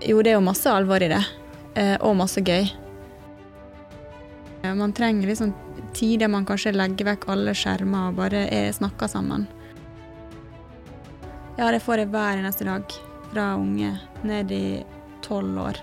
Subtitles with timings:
[0.00, 1.20] Jo, det er jo masse alvor i det,
[1.76, 2.68] eh, og masse gøy.
[4.62, 5.54] Eh, Man trenger liksom
[5.92, 9.46] tid der man kanskje legger vekk alle skjermer og bare er, snakker sammen.
[11.58, 12.84] Ja, det får jeg hver eneste dag
[13.32, 13.92] fra unge
[14.24, 14.84] ned i
[15.22, 15.76] tolv år.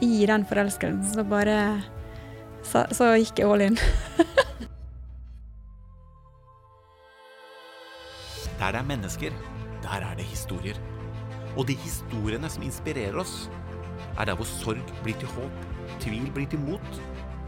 [0.00, 1.82] I den forelskelsen så bare
[2.62, 3.78] Så, så gikk jeg all in.
[8.60, 9.32] Der det er mennesker,
[9.82, 10.76] der er det historier.
[11.58, 13.48] Og de historiene som inspirerer oss,
[14.18, 15.64] er der hvor sorg blir til håp,
[16.02, 17.00] tvil blir til mot,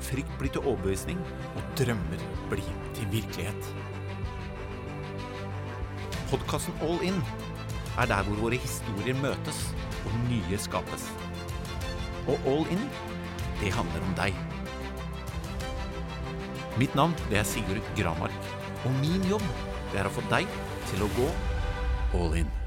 [0.03, 1.21] frykt blir til overbevisning,
[1.55, 3.73] og drømmer blir til virkelighet.
[6.33, 7.21] Podkasten All In
[8.01, 9.67] er der hvor våre historier møtes
[10.07, 11.11] og nye skapes.
[12.27, 12.89] Og All In,
[13.61, 14.35] det handler om deg.
[16.81, 18.51] Mitt navn det er Sigurd Gramark,
[18.87, 19.45] og min jobb
[19.93, 20.49] det er å få deg
[20.89, 21.29] til å gå
[22.17, 22.62] all in.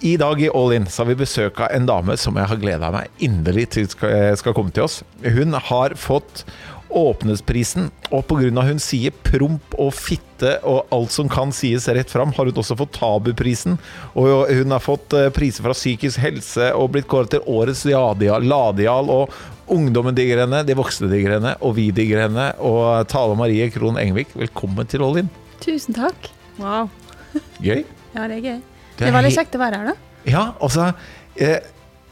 [0.00, 2.60] I dag i All In så har vi besøk av en dame som jeg har
[2.60, 5.02] gleda meg inderlig til skal, skal komme til oss.
[5.22, 6.44] Hun har fått
[6.94, 8.62] Åpnesprisen, og pga.
[8.68, 12.76] hun sier promp og fitte og alt som kan sies rett fram, har hun også
[12.78, 13.78] fått Tabuprisen.
[14.14, 18.46] Og hun har fått eh, priser fra psykisk helse og blitt kåret til årets Ladial,
[18.46, 19.34] Ladial og
[19.74, 22.50] Ungdommen digger henne, de voksne digger henne, og vi digger henne.
[22.62, 25.32] Og Tale Marie Krohn Engvik, velkommen til All In.
[25.64, 26.30] Tusen takk.
[26.60, 26.92] Wow.
[27.64, 27.82] Gøy?
[28.14, 28.62] Ja, det er gøy.
[28.96, 29.94] Det Det veldig he- kjekt å være her, da.
[30.24, 30.94] Ja, altså
[31.36, 31.58] eh,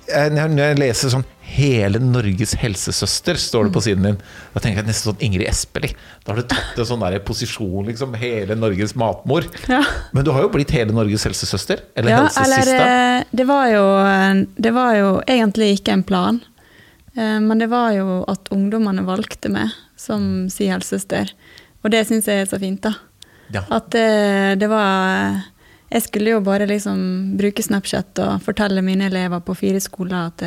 [0.08, 4.18] eh, Når jeg leser sånn 'Hele Norges helsesøster', står det på siden din.
[4.54, 5.94] Da tenker jeg nesten sånn Ingrid Espelid.
[6.24, 8.14] Da har du tatt en sånn der posisjon, liksom.
[8.16, 9.44] Hele Norges matmor.
[9.68, 9.82] Ja.
[10.14, 11.80] Men du har jo blitt hele Norges helsesøster.
[11.94, 12.72] Eller Ja, helsesista.
[12.72, 16.40] eller eh, det var, jo, eh, det var jo egentlig ikke en plan.
[17.14, 21.28] Men det var jo at ungdommene valgte meg som si helsesøster.
[21.84, 22.94] Og det syns jeg er så fint, da.
[23.52, 23.60] Ja.
[23.70, 25.42] At det, det var
[25.92, 30.44] Jeg skulle jo bare liksom bruke Snapchat og fortelle mine elever på fire skoler at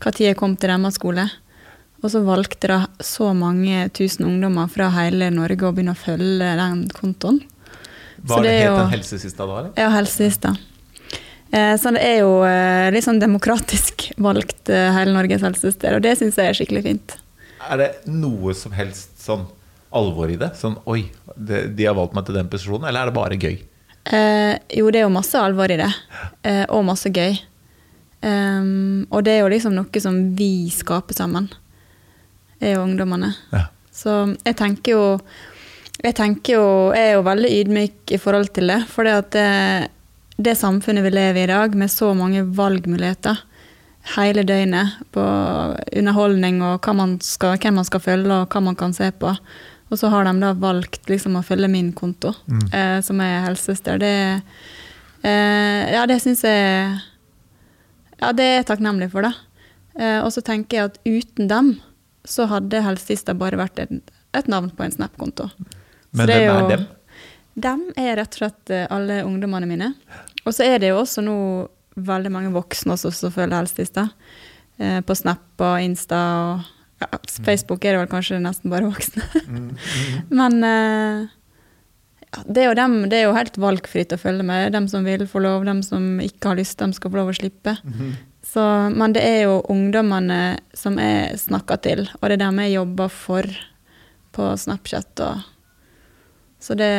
[0.00, 1.26] når jeg kom til deres skole.
[2.00, 6.54] Og så valgte da så mange tusen ungdommer fra hele Norge å begynne å følge
[6.56, 7.42] den kontoen.
[8.24, 9.72] Var så det det er het den helsesista da, eller?
[9.76, 10.54] Ja, helsesista.
[11.52, 16.04] Eh, Så det er jo eh, litt sånn demokratisk valgt eh, hele Norges helsesøster, og
[16.06, 17.16] det syns jeg er skikkelig fint.
[17.68, 19.44] Er det noe som helst sånn
[19.92, 20.54] alvor i det?
[20.56, 23.58] Sånn 'oi, de har valgt meg til den posisjonen', eller er det bare gøy?
[24.04, 25.90] Eh, jo, det er jo masse alvor i det,
[26.42, 27.36] eh, og masse gøy.
[28.20, 31.46] Um, og det er jo liksom noe som vi skaper sammen,
[32.60, 33.32] er jo ungdommene.
[33.54, 33.68] Ja.
[33.90, 35.04] Så jeg tenker jo
[36.00, 36.66] Jeg tenker jo,
[36.96, 38.78] jeg er jo veldig ydmyk i forhold til det.
[38.88, 39.88] For det at det,
[40.40, 43.36] det samfunnet vi lever i i dag, med så mange valgmuligheter
[44.16, 45.24] hele døgnet på
[45.92, 49.34] underholdning og man skal, hvem man skal følge og hva man kan se på.
[49.90, 52.30] Og så har de da valgt liksom å følge min konto,
[52.72, 53.98] eh, som er helsesøster.
[53.98, 54.42] Det,
[55.26, 57.00] eh, ja, det syns jeg
[58.20, 59.32] Ja, det er jeg takknemlig for, da.
[59.98, 61.70] Eh, og så tenker jeg at uten dem
[62.28, 65.48] så hadde helsesista bare vært et, et navn på en Snap-konto.
[66.12, 66.86] Men hvem er jo- dem?
[67.60, 69.94] Dem er rett og slett eh, alle ungdommene mine.
[70.44, 74.10] Og så er det jo også nå veldig mange voksne også som følger helsesista.
[74.78, 76.20] Eh, på Snap og Insta
[76.54, 76.68] og
[77.00, 77.08] ja,
[77.44, 79.24] Facebook er det vel kanskje nesten bare voksne.
[80.40, 81.28] Men eh,
[82.30, 84.72] ja, det, er dem, det er jo helt valgfritt å følge med.
[84.76, 87.38] Dem som vil få lov, dem som ikke har lyst, dem skal få lov å
[87.40, 87.74] slippe.
[88.46, 92.72] Så, men det er jo ungdommene som jeg snakker til, og det er dem jeg
[92.78, 93.48] jobber for
[94.34, 95.22] på Snapchat.
[95.26, 95.42] Og,
[96.62, 96.92] så det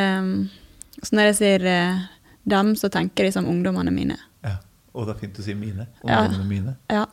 [1.02, 2.02] Så når jeg sier eh,
[2.46, 4.18] dem, så tenker jeg som ungdommene mine.
[4.44, 4.58] Ja.
[4.92, 5.88] Og det er fint å si mine.
[6.04, 6.20] Ja.
[6.20, 6.74] Ungdommene mine.
[6.92, 7.06] Ja.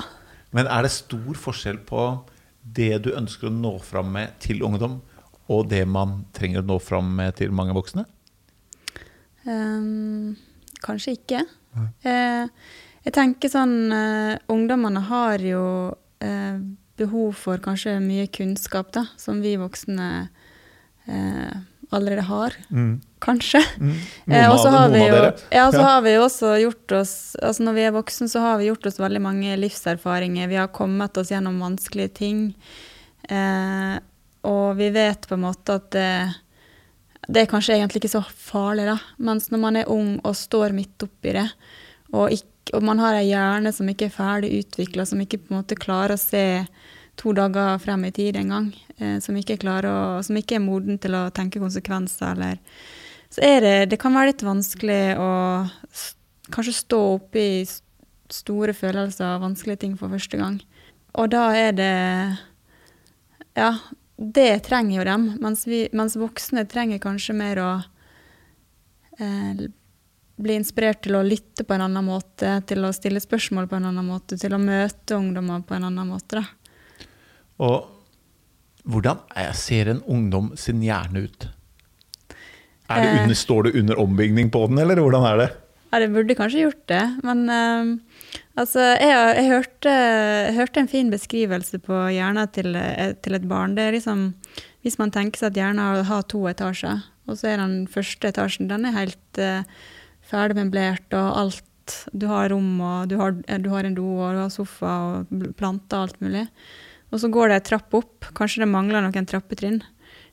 [0.53, 2.03] Men er det stor forskjell på
[2.79, 4.99] det du ønsker å nå fram med til ungdom,
[5.49, 8.05] og det man trenger å nå fram med til mange voksne?
[9.45, 10.35] Um,
[10.83, 11.45] kanskje ikke.
[12.03, 12.49] Uh,
[13.05, 15.63] jeg tenker sånn uh, Ungdommene har jo
[15.93, 16.57] uh,
[16.99, 20.09] behov for kanskje mye kunnskap, da, som vi voksne
[21.07, 21.59] eh,
[21.95, 22.55] allerede har.
[23.19, 23.61] Kanskje.
[23.79, 23.95] Noen
[24.29, 27.65] Eh, og så har vi jo, ja, så har vi jo også gjort oss altså
[27.65, 30.47] Når vi er voksen, så har vi gjort oss veldig mange livserfaringer.
[30.47, 32.43] Vi har kommet oss gjennom vanskelige ting.
[33.29, 33.97] Eh,
[34.47, 36.11] og vi vet på en måte at det,
[37.27, 38.97] det er kanskje egentlig ikke så farlig, da.
[39.17, 41.47] Mens når man er ung og står midt oppi det,
[42.13, 45.53] og, ikke, og man har ei hjerne som ikke er ferdig utvikla, som ikke på
[45.53, 46.45] en måte klarer å se
[47.19, 51.17] to dager frem i tid engang, eh, som, ikke å, som ikke er moden til
[51.17, 52.59] å tenke konsekvenser, eller
[53.29, 55.29] så er det, det kan være litt vanskelig å
[56.49, 57.59] kanskje stå oppe i
[58.33, 60.59] store følelser og vanskelige ting for første gang.
[61.17, 61.95] Og da er det
[63.57, 63.73] Ja,
[64.15, 65.23] det trenger jo dem.
[65.41, 67.71] Mens, vi, mens voksne trenger kanskje mer å
[69.19, 69.65] eh,
[70.39, 73.89] bli inspirert til å lytte på en annen måte, til å stille spørsmål på en
[73.89, 76.39] annen måte, til å møte ungdommer på en annen måte.
[76.39, 76.58] Da.
[77.59, 77.87] Og
[78.89, 81.47] hvordan er- ser en ungdom sin hjerne ut?
[82.89, 83.21] Det Eh.
[83.23, 85.49] under, står det under ombygning på den, eller hvordan er det?
[85.91, 87.97] Ja, det burde kanskje gjort det, men uh,
[88.57, 93.47] altså, jeg, jeg, hørte, jeg hørte en fin beskrivelse på hjernen til, eh, til et
[93.49, 93.75] barn.
[93.75, 94.33] Det er liksom,
[94.83, 98.69] hvis man tenker seg at hjernen har, to etasjer, og så er den første etasjen
[98.69, 99.63] den er helt uh,
[100.29, 101.65] ferdig møblert, og alt
[102.19, 104.91] Du har rom, og du har, du har en do, og du har sofa
[105.25, 106.43] og planter og alt mulig.
[107.09, 108.29] Og så går det ei trapp opp.
[108.37, 109.81] Kanskje det mangler noen trappetrinn.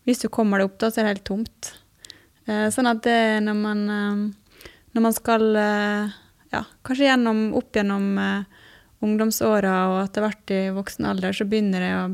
[0.07, 1.73] Hvis du kommer deg opp, da, så er det helt tomt.
[2.47, 4.21] Eh, sånn at det, når man eh,
[4.95, 6.15] når man skal eh,
[6.55, 8.07] ja, kanskje gjennom, opp gjennom
[9.05, 12.05] ungdomsåra og etter hvert i voksen alder, så begynner det å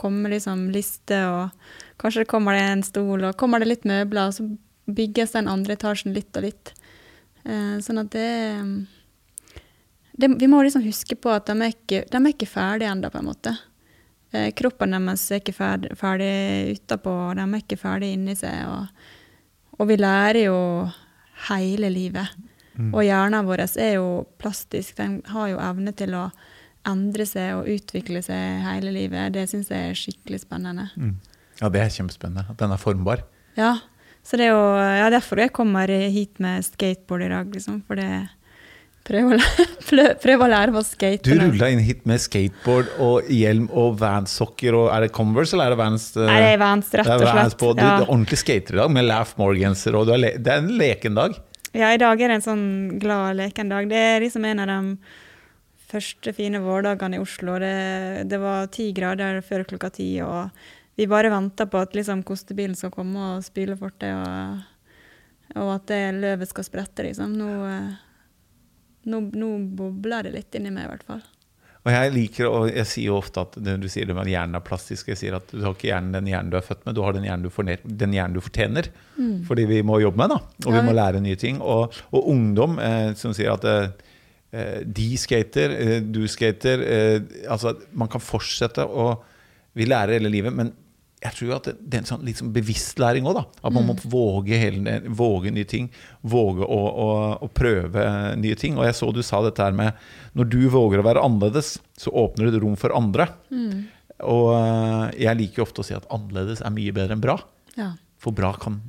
[0.00, 4.30] komme liksom liste, og kanskje det kommer det en stol, og kommer det litt møbler,
[4.30, 4.46] og så
[4.92, 6.72] bygges den andre etasjen litt og litt.
[7.44, 8.30] Sånn at det,
[10.16, 13.20] det Vi må liksom huske på at de er ikke, er ikke ferdige ennå, på
[13.20, 13.54] en måte.
[14.32, 16.32] Eh, kroppen deres er ikke ferdig, ferdig
[16.78, 18.64] utapå, og de er ikke ferdig inni seg.
[18.68, 20.58] Og, og vi lærer jo
[21.48, 22.32] hele livet.
[22.80, 24.96] Og hjernen vår er jo plastisk.
[24.96, 26.28] Den har jo evne til å
[26.88, 29.34] endre seg og utvikle seg hele livet.
[29.36, 30.88] Det syns jeg er skikkelig spennende.
[30.96, 31.18] Mm.
[31.60, 32.46] Ja, det er kjempespennende.
[32.50, 33.26] At den er formbar.
[33.58, 33.76] Ja,
[34.24, 37.82] så det er jo ja, derfor jeg kommer hit med skateboard i dag, liksom.
[37.86, 38.08] For det
[39.06, 41.22] prøver å, lære, prøv å lære meg å skate.
[41.26, 44.76] Du rulla inn hit med skateboard og hjelm og Vans-sokker.
[44.94, 46.04] Er det Converse eller er det Vans?
[46.16, 47.58] Uh, Nei, det er Vans, rett det og er Vans slett.
[47.62, 47.72] på.
[47.74, 47.96] Du, Ja.
[47.98, 49.98] du er ordentlig skater i dag med Laugh More-genser.
[50.02, 51.34] er Det er en leken dag.
[51.72, 52.64] Ja, i dag er det en sånn
[53.00, 53.88] glad leken dag.
[53.88, 54.96] Det er liksom en av de
[55.92, 57.58] første fine vårdagene i Oslo.
[57.60, 60.50] Det, det var ti grader før klokka ti, og
[60.96, 64.62] vi bare venter på at liksom kostebilen skal komme og spyle fortet, og,
[65.56, 67.32] og at det løvet skal sprette, liksom.
[67.40, 67.92] Nå, eh,
[69.08, 71.22] nå, nå bobler det litt inni meg, i hvert fall.
[71.82, 74.54] Og jeg liker, og jeg sier jo ofte at du sier det med at hjernen
[74.54, 75.08] er plastisk.
[75.10, 77.16] Jeg sier at du har ikke hjernen den hjernen du er født med, du har
[77.16, 78.88] den hjernen du, forner, den hjernen du fortjener.
[79.48, 80.38] Fordi vi må jobbe med, da.
[80.62, 81.58] Og Ja, vi må lære nye ting.
[81.58, 87.18] Og, og ungdom eh, som sier at eh, de skater, eh, du skater eh,
[87.50, 89.16] Altså, man kan fortsette å
[89.74, 90.70] Vi lærer hele livet, men
[91.22, 93.40] jeg tror at det, det er en sånn liksom bevisstlæring bevisst læring òg.
[93.62, 95.88] At man må våge, hele, våge nye ting.
[96.22, 97.08] Våge å, å,
[97.46, 98.04] å prøve
[98.40, 98.78] nye ting.
[98.78, 99.98] Og jeg så du sa dette her med
[100.38, 103.28] Når du våger å være annerledes, så åpner det rom for andre.
[104.22, 107.38] Og eh, jeg liker jo ofte å si at annerledes er mye bedre enn bra.
[107.78, 107.92] Ja.
[108.22, 108.80] For bra kan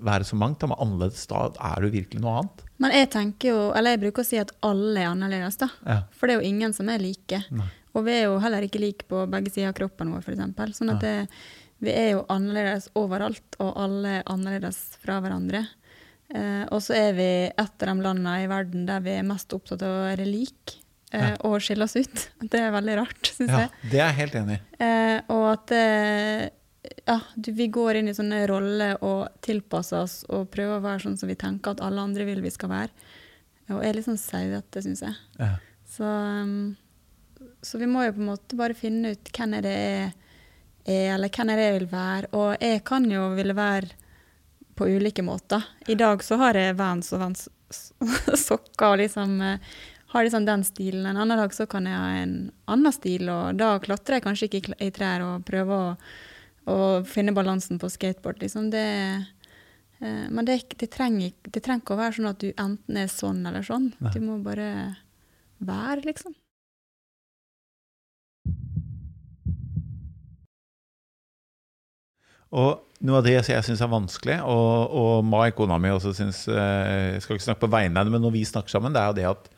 [0.00, 2.64] være så mangt, men annerledes da er du virkelig noe annet.
[2.80, 5.68] Men jeg tenker jo, eller jeg bruker å si at alle er annerledes, da.
[5.84, 5.98] Ja.
[6.16, 7.42] For det er jo ingen som er like.
[7.52, 7.68] Nei.
[7.90, 10.78] Og vi er jo heller ikke like på begge sider av kroppen vår, f.eks.
[10.78, 11.14] Sånn at det,
[11.80, 15.64] vi er jo annerledes overalt, og alle er annerledes fra hverandre.
[16.30, 19.50] Eh, og så er vi et av de landene i verden der vi er mest
[19.56, 20.76] opptatt av å være lik
[21.16, 22.26] eh, og skille oss ut.
[22.52, 23.90] Det er veldig rart, syns Ja, jeg.
[23.90, 24.62] det er jeg helt enig i.
[24.86, 26.44] Eh, og at eh,
[27.08, 31.04] ja, du, vi går inn i sånne roller og tilpasser oss og prøver å være
[31.08, 33.10] sånn som vi tenker at alle andre vil vi skal være.
[33.70, 35.18] Og er litt sånn sauete, syns jeg.
[35.38, 35.52] Ja.
[35.90, 36.72] Så, um,
[37.62, 40.08] så vi må jo på en måte bare finne ut hvem er det jeg
[40.90, 42.30] er, eller hvem er det jeg vil være.
[42.36, 43.96] Og jeg kan jo ville være
[44.78, 45.64] på ulike måter.
[45.88, 47.48] I dag så har jeg Vans og Vans
[48.46, 49.74] sokker og liksom eh,
[50.10, 51.06] har liksom den stilen.
[51.06, 52.34] En annen dag så kan jeg ha en
[52.70, 55.92] annen stil, og da klatrer jeg kanskje ikke i trær og prøver å,
[56.72, 58.40] å finne balansen på skateboard.
[58.42, 58.88] Liksom det
[60.00, 63.12] eh, Men det, det, trenger, det trenger ikke å være sånn at du enten er
[63.12, 63.92] sånn eller sånn.
[64.10, 64.70] Du må bare
[65.60, 66.34] være, liksom.
[72.50, 76.42] Og noe av det jeg syns er vanskelig, og, og Mai, kona mi, også syns
[76.50, 79.02] eh, Jeg skal ikke snakke på vegne av henne, men når vi snakker sammen, det
[79.02, 79.50] er jo det at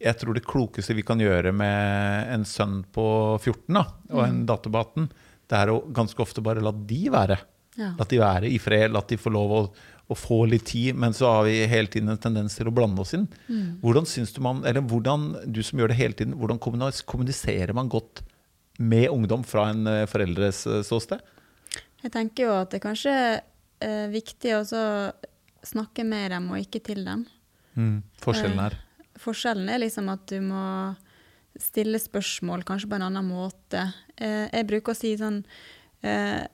[0.00, 3.04] jeg tror det klokeste vi kan gjøre med en sønn på
[3.36, 3.82] 14 da,
[4.14, 5.10] og en datter på 18,
[5.50, 7.36] det er å ganske ofte bare la de være.
[7.76, 7.92] Ja.
[7.98, 9.60] La de være i fred, la de få lov å,
[10.10, 10.96] å få litt tid.
[10.96, 13.26] Men så har vi hele tiden en tendens til å blande oss inn.
[13.82, 17.92] Hvordan syns du man, eller hvordan, du som gjør det hele tiden, hvordan kommuniserer man
[17.92, 18.24] godt
[18.80, 21.20] med ungdom fra en eh, foreldres eh, ståsted?
[22.00, 23.12] Jeg tenker jo at det kanskje
[23.80, 24.62] er viktig å
[25.66, 27.26] snakke med dem og ikke til dem.
[27.76, 28.00] Mm.
[28.22, 28.76] Forskjellen her.
[29.20, 30.64] Forskjellen er liksom at du må
[31.60, 33.84] stille spørsmål kanskje på en annen måte.
[34.16, 35.42] Eh, jeg bruker å si sånn
[36.06, 36.46] eh,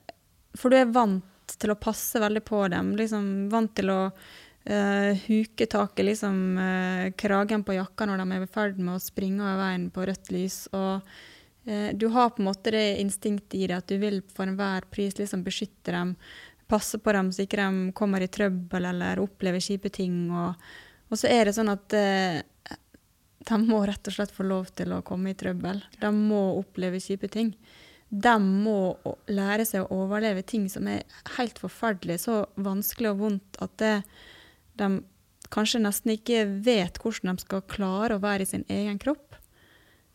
[0.57, 2.95] For du er vant til å passe veldig på dem.
[2.99, 8.27] Liksom vant til å eh, huke tak i liksom, eh, kragen på jakka når de
[8.35, 10.65] er i ferd med å springe over veien på rødt lys.
[10.75, 11.36] Og eh,
[11.67, 15.17] du har på en måte det instinktet i deg at du vil for enhver pris
[15.19, 16.13] liksom beskytte dem
[16.67, 20.27] passe på dem så ikke de kommer i trøbbel eller opplever kjipe ting.
[20.31, 20.69] Og,
[21.09, 22.41] og så er det sånn at eh,
[23.47, 25.81] de må rett og slett få lov til å komme i trøbbel.
[26.01, 27.53] De må oppleve kjipe ting.
[28.07, 28.95] De må
[29.31, 31.03] lære seg å overleve ting som er
[31.37, 33.95] helt forferdelig, så vanskelig og vondt at det,
[34.79, 34.91] de
[35.51, 39.36] kanskje nesten ikke vet hvordan de skal klare å være i sin egen kropp.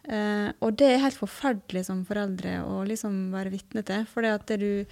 [0.03, 4.07] Eh, og det er helt forferdelig som foreldre å liksom være vitne til.
[4.11, 4.27] For
[4.59, 4.85] du,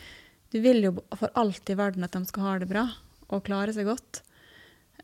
[0.52, 2.86] du, vil jo for alt i verden at de skal ha det bra
[3.30, 4.22] og klare seg godt.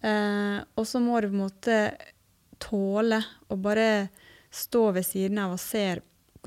[0.03, 1.79] Eh, og så må du på en måte
[2.63, 3.21] tåle
[3.53, 4.09] å bare
[4.55, 5.99] stå ved siden av og se,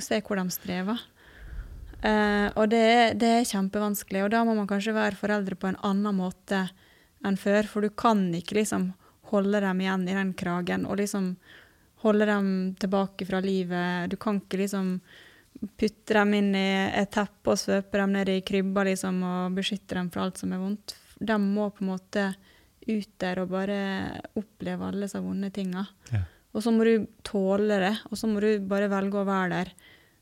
[0.01, 1.07] se hvor de strever.
[1.99, 5.79] Uh, og det, det, er kjempevanskelig, og da må man kanskje være foreldre på en
[5.83, 6.61] annen måte
[7.27, 8.93] enn før, for du kan ikke liksom
[9.33, 11.33] holde dem igjen i den kragen og liksom
[12.03, 14.09] holde dem tilbake fra livet.
[14.11, 14.93] Du kan ikke liksom
[15.79, 19.97] putte dem inn i et teppe og svøpe dem ned i krybba liksom, og beskytte
[19.97, 20.95] dem fra alt som er vondt.
[21.19, 22.29] De må på en måte
[22.89, 23.79] ut der og bare
[24.39, 25.83] oppleve alle disse vonde tinga.
[26.13, 26.23] Ja.
[26.55, 29.73] Og så må du tåle det, og så må du bare velge å være der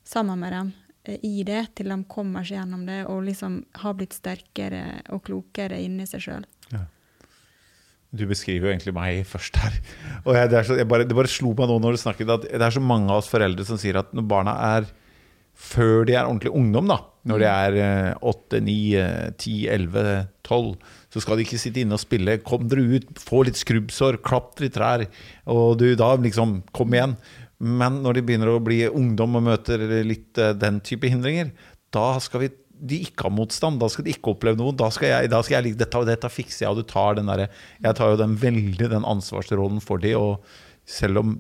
[0.08, 0.74] sammen med dem
[1.06, 4.84] eh, i det til de kommer seg gjennom det og liksom har blitt sterkere
[5.16, 6.48] og klokere inni seg sjøl.
[8.16, 9.74] Du beskriver jo egentlig meg først her.
[10.24, 12.48] Og jeg, det, så, jeg bare, det, bare, slo meg nå når du snakket, at
[12.48, 14.88] det er så mange av oss foreldre som sier at når barna er
[15.58, 17.78] før de er ordentlig ungdom, da, når de er
[18.30, 18.76] 8, 9,
[19.42, 20.12] 10, 11,
[20.46, 20.68] 12,
[21.14, 22.38] så skal de ikke sitte inne og spille.
[22.46, 25.04] Kom dere ut, få litt skrubbsår, klatre i trær.
[25.50, 27.18] Og du da liksom Kom igjen.
[27.58, 31.50] Men når de begynner å bli ungdom og møter litt uh, den type hindringer,
[31.94, 33.80] da skal vi de ikke har motstand.
[33.82, 34.76] Da skal de ikke oppleve noe.
[34.78, 37.50] Da skal jeg, da skal jeg dette, dette fikser jeg, og du tar den derre
[37.84, 40.44] Jeg tar jo den veldig den ansvarsrollen for de, og
[40.88, 41.38] selv om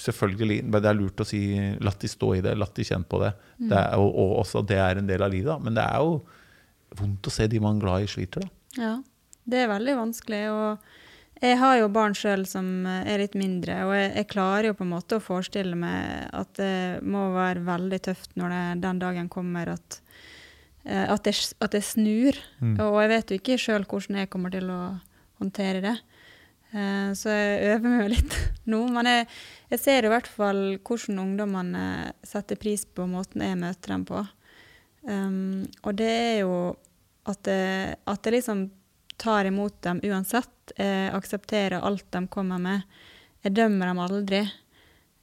[0.00, 1.40] selvfølgelig Det er lurt å si
[1.76, 3.34] 'la de stå i det', 'la de kjenne på det'.
[3.58, 5.58] Det er, og, og, også det er en del av livet, da.
[5.58, 6.22] Men det er jo
[6.96, 8.48] vondt å se de man er glad i, sliter, da.
[8.80, 8.94] Ja,
[9.44, 10.40] det er veldig vanskelig.
[10.54, 14.78] Og jeg har jo barn sjøl som er litt mindre, og jeg, jeg, klarer jo
[14.78, 19.00] på en måte å forestille meg at det må være veldig tøft når det, den
[19.00, 20.00] dagen kommer at,
[20.84, 22.36] at, det, at det snur.
[22.60, 22.76] Mm.
[22.80, 24.80] Og jeg vet jo ikke sjøl hvordan jeg kommer til å
[25.40, 25.96] håndtere det.
[26.70, 28.36] Eh, så jeg øver meg litt
[28.70, 28.82] nå.
[28.94, 29.30] Men jeg,
[29.72, 31.86] jeg ser i hvert fall hvordan ungdommene
[32.26, 34.22] setter pris på måten jeg møter dem på.
[35.00, 36.54] Um, og det er jo
[37.30, 38.66] at jeg, at jeg liksom
[39.20, 40.74] tar imot dem uansett.
[40.76, 42.84] Jeg aksepterer alt de kommer med.
[43.44, 44.40] Jeg dømmer dem aldri.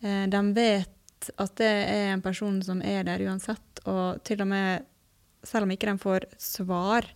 [0.02, 4.50] Eh, de vet at det er en person som er der uansett, og til og
[4.52, 4.86] med
[5.48, 7.08] selv om ikke de får svar,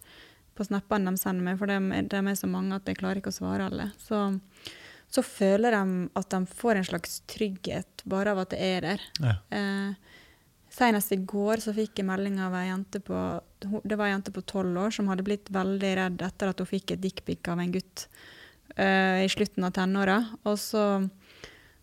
[0.55, 1.79] på snappene de sender meg, for de,
[2.11, 3.89] de, er så mange at jeg klarer ikke å svare alle.
[4.01, 4.23] Så,
[5.11, 9.05] så, føler de at de får en slags trygghet bare av at det er der.
[9.23, 9.37] Ja.
[9.57, 10.17] Eh,
[10.71, 13.15] Senest i går så fikk jeg melding av ei jente på
[13.59, 16.69] det var ei jente på tolv år som hadde blitt veldig redd etter at hun
[16.69, 18.05] fikk et dickpic av en gutt
[18.77, 20.15] uh, i slutten av tenåra.
[20.47, 20.85] Og så,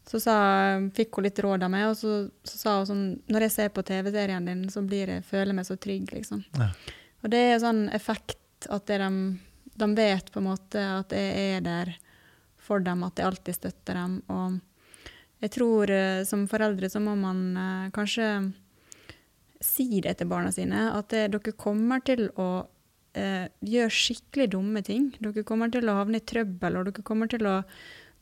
[0.09, 0.37] så sa,
[0.97, 2.13] fikk hun litt råd av meg, og så,
[2.47, 5.59] så, sa hun sånn Når jeg ser på TV-serien din, så blir jeg, føler jeg
[5.59, 6.45] meg så trygg, liksom.
[6.57, 6.71] Ja.
[7.23, 9.11] Og det er sånn effekt at de,
[9.75, 11.93] de, vet på en måte at jeg er der
[12.63, 14.17] for dem, at jeg alltid støtter dem.
[14.33, 18.31] Og jeg tror uh, som foreldre så må man uh, kanskje
[19.65, 22.49] si det til barna sine, at det, dere kommer til å
[23.19, 25.09] eh, gjøre skikkelig dumme ting.
[25.19, 27.57] Dere kommer til å havne i trøbbel, og dere kommer til å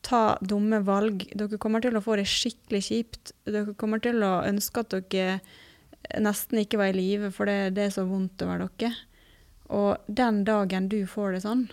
[0.06, 1.26] ta dumme valg.
[1.34, 3.32] Dere kommer til å få det skikkelig kjipt.
[3.48, 5.40] Dere kommer til å ønske at dere
[6.22, 8.92] nesten ikke var i live, for det, det er så vondt over dere.
[9.74, 11.66] Og den dagen du får det sånn,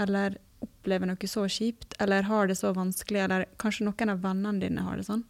[0.00, 4.62] eller opplever noe så kjipt, eller har det så vanskelig, eller kanskje noen av vennene
[4.62, 5.26] dine har det sånn,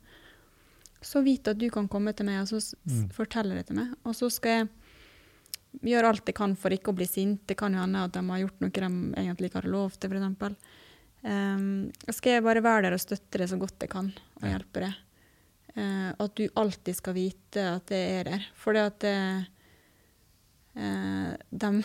[1.04, 3.10] så vit at du kan komme til meg og så mm.
[3.12, 3.90] fortelle det til meg.
[4.06, 7.42] Og så skal jeg gjøre alt jeg kan for ikke å bli sint.
[7.50, 8.88] Det kan jo hende at de har gjort noe de
[9.20, 10.80] egentlig ikke hadde lov til, f.eks.
[11.24, 14.12] Um, skal jeg bare være der og støtte det så godt jeg kan,
[14.42, 14.92] og hjelpe det.
[15.74, 18.48] Uh, at du alltid skal vite at det er der.
[18.60, 19.08] For det at
[20.74, 21.82] Eh, de,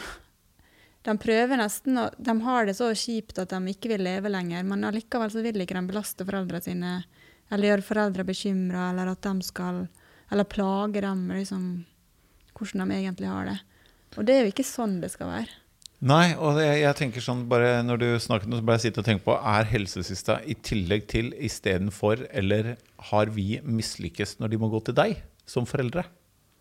[1.06, 4.66] de, prøver nesten å De har det så kjipt at de ikke vil leve lenger,
[4.66, 6.94] men allikevel så vil ikke de belaste foreldrene sine
[7.50, 9.88] eller gjøre foreldre bekymra, eller at de skal
[10.30, 11.86] Eller plage dem liksom,
[12.54, 13.56] hvordan de egentlig har det.
[14.18, 15.56] Og det er jo ikke sånn det skal være.
[16.00, 19.26] Nei, og jeg, jeg tenker sånn bare Når du snakket så bare jeg og tenke
[19.26, 22.78] på Er helsesista i tillegg til istedenfor, eller
[23.12, 26.06] har vi mislykkes når de må gå til deg som foreldre?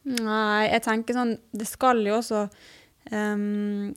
[0.08, 2.48] Nei, jeg tenker sånn Det skal jo også
[3.12, 3.94] um,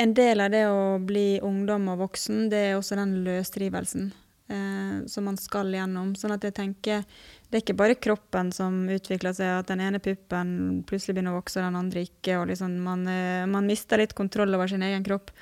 [0.00, 4.10] En del av det å bli ungdom og voksen, det er også den løsrivelsen.
[4.50, 6.12] Eh, som man skal gjennom.
[6.18, 7.04] Sånn at jeg tenker
[7.50, 10.50] det er ikke bare kroppen som utvikler seg, at den ene puppen
[10.86, 12.36] plutselig begynner å vokse, og den andre ikke.
[12.38, 15.32] og liksom man, eh, man, mister litt kontroll over sin egen kropp.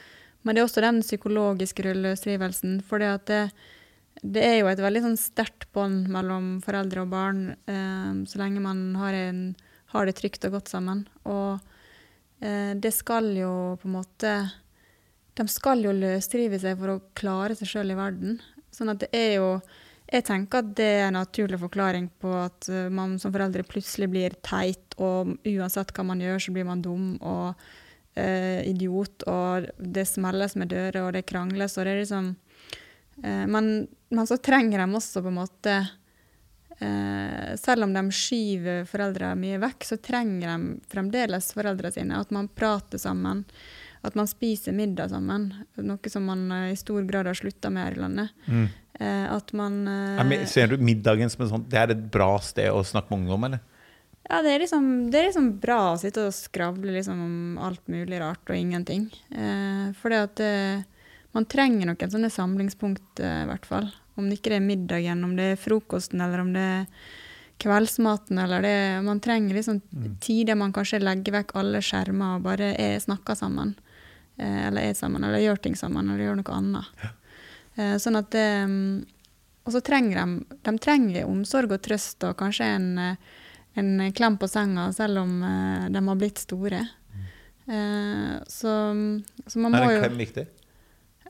[0.43, 2.81] Men det er også den psykologiske rulleskrivelsen.
[2.81, 3.51] For det,
[4.23, 8.65] det, er jo et veldig sånn sterkt bånd mellom foreldre og barn eh, så lenge
[8.65, 9.55] man har, en,
[9.93, 11.05] har, det trygt og godt sammen.
[11.29, 11.61] Og
[12.41, 14.39] eh, det skal jo på en måte
[15.37, 18.41] De skal jo løsrive seg for å klare seg sjøl i verden.
[18.79, 19.51] Sånn at det er jo
[20.09, 24.07] Jeg tenker at det er en naturlig forklaring på at uh, man som foreldre plutselig
[24.09, 27.61] blir teit, og uansett hva man gjør, så blir man dum og
[28.17, 32.31] eh, idiot, og det smelles med dører, og det krangles, og det er liksom
[33.21, 33.69] eh, men,
[34.09, 35.79] men, så trenger de også på en måte
[37.59, 42.21] Selv om de skyver foreldre mye vekk, så trenger de fremdeles foreldrene sine.
[42.23, 43.41] At man prater sammen
[44.07, 45.51] at man spiser middag sammen.
[45.83, 48.37] Noe som man i stor grad har slutta med her i landet.
[48.47, 48.69] Mm.
[49.01, 52.67] Eh, at man eh, Ser du middagen som en sånn Det er et bra sted
[52.75, 53.61] å snakke med ungdom, eller?
[54.29, 57.87] Ja, det er, liksom, det er liksom bra å sitte og skravle liksom om alt
[57.89, 59.07] mulig rart og ingenting.
[59.31, 60.43] Eh, for det at
[61.33, 63.89] man trenger noen sånne samlingspunkt, i hvert fall.
[64.21, 66.85] Om det ikke er middagen, om det er frokosten, eller om det er
[67.63, 70.17] kveldsmaten, eller det Man trenger liksom mm.
[70.21, 73.75] tider man kanskje legger vekk alle skjermer og bare er, snakker sammen.
[74.39, 77.03] Eh, eller er sammen, eller gjør ting sammen, eller gjør noe annet.
[77.03, 77.11] Ja.
[77.75, 79.07] Eh, sånn at det mm,
[79.69, 83.41] Og så trenger de, de trenger omsorg og trøst og kanskje en, eh,
[83.79, 85.35] en klem på senga, selv om
[85.93, 86.81] de har blitt store.
[87.13, 87.27] Mm.
[88.49, 88.73] Så,
[89.45, 90.45] så, man må jo Er en klem viktig?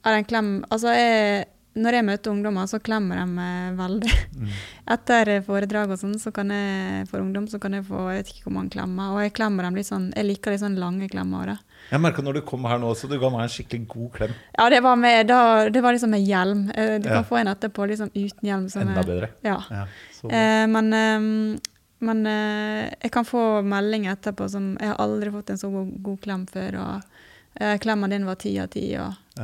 [0.06, 1.48] Er en klem Altså, jeg
[1.78, 4.14] når jeg møter ungdommer, så klemmer de meg veldig.
[4.34, 4.48] Mm.
[4.94, 8.32] Etter foredrag og sånn, så kan jeg for ungdom så kan jeg få jeg vet
[8.32, 9.12] ikke hvor mange klemmer.
[9.14, 11.52] Og jeg klemmer dem litt sånn, jeg liker litt sånn lange klemmer.
[11.52, 11.67] Da.
[11.88, 14.35] Jeg merka når du kom her nå, så du ga meg en skikkelig god klem.
[14.58, 15.40] Ja, det var, med, da,
[15.73, 16.66] det var liksom med hjelm.
[16.75, 17.28] Eh, du kan ja.
[17.30, 18.66] få en etterpå liksom uten hjelm.
[18.82, 19.30] Enda er, bedre.
[19.47, 19.56] Ja.
[19.73, 19.87] ja
[20.28, 25.54] eh, men, eh, men eh, jeg kan få melding etterpå som Jeg har aldri fått
[25.54, 26.78] en så god, god klem før.
[26.82, 28.90] og eh, Klemmen din var ti av ti.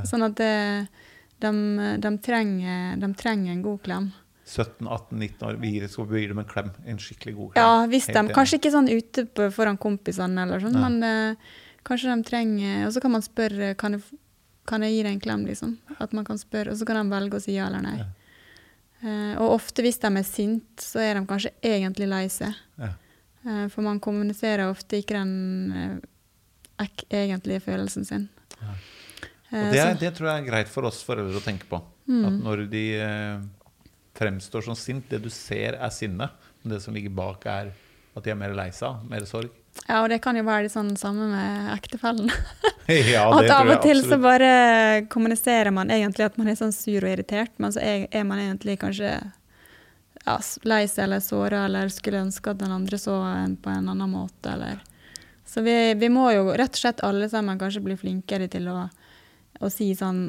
[0.04, 0.54] Sånn at det
[1.44, 4.12] de, de, trenger, de trenger en god klem.
[4.44, 6.70] 17-18-19 år, vi skal gi dem en klem.
[6.86, 7.64] En skikkelig god klem.
[7.64, 12.12] Ja, hvis de, Kanskje ikke sånn ute på, foran kompisene, eller sånn, men uh, kanskje
[12.12, 14.20] de trenger Og så kan man spørre kan jeg,
[14.68, 15.76] kan jeg gi deg en klem, liksom.
[15.98, 17.96] At man kan spørre, Og så kan de velge å si ja eller nei.
[18.00, 18.10] Ja.
[19.04, 22.54] Uh, og ofte hvis de er sinte, så er de kanskje egentlig lei seg.
[22.80, 22.94] Ja.
[23.44, 26.00] Uh, for man kommuniserer ofte ikke den
[27.12, 28.24] egentlige følelsen sin.
[28.62, 28.78] Ja.
[29.54, 31.78] Og det, er, det, tror jeg er greit for oss foreldre å tenke på.
[32.08, 32.24] Mm.
[32.26, 32.86] At når de
[34.16, 36.30] fremstår som sint, det du ser er sinne,
[36.62, 37.70] men det som ligger bak, er
[38.14, 39.52] at de er mer lei seg, mer sorg.
[39.84, 42.30] Ja, og det kan jo være det sånn samme med ektefellen.
[43.12, 47.04] ja, at av og til så bare kommuniserer man egentlig at man er sånn sur
[47.04, 49.12] og irritert, men så er, er man egentlig kanskje
[50.24, 53.90] ja, lei seg eller såra eller skulle ønske at den andre så en på en
[53.92, 54.54] annen måte.
[54.54, 54.80] Eller.
[55.44, 58.86] Så vi, vi må jo rett og slett alle sammen kanskje bli flinkere til å
[59.60, 60.26] å si sånn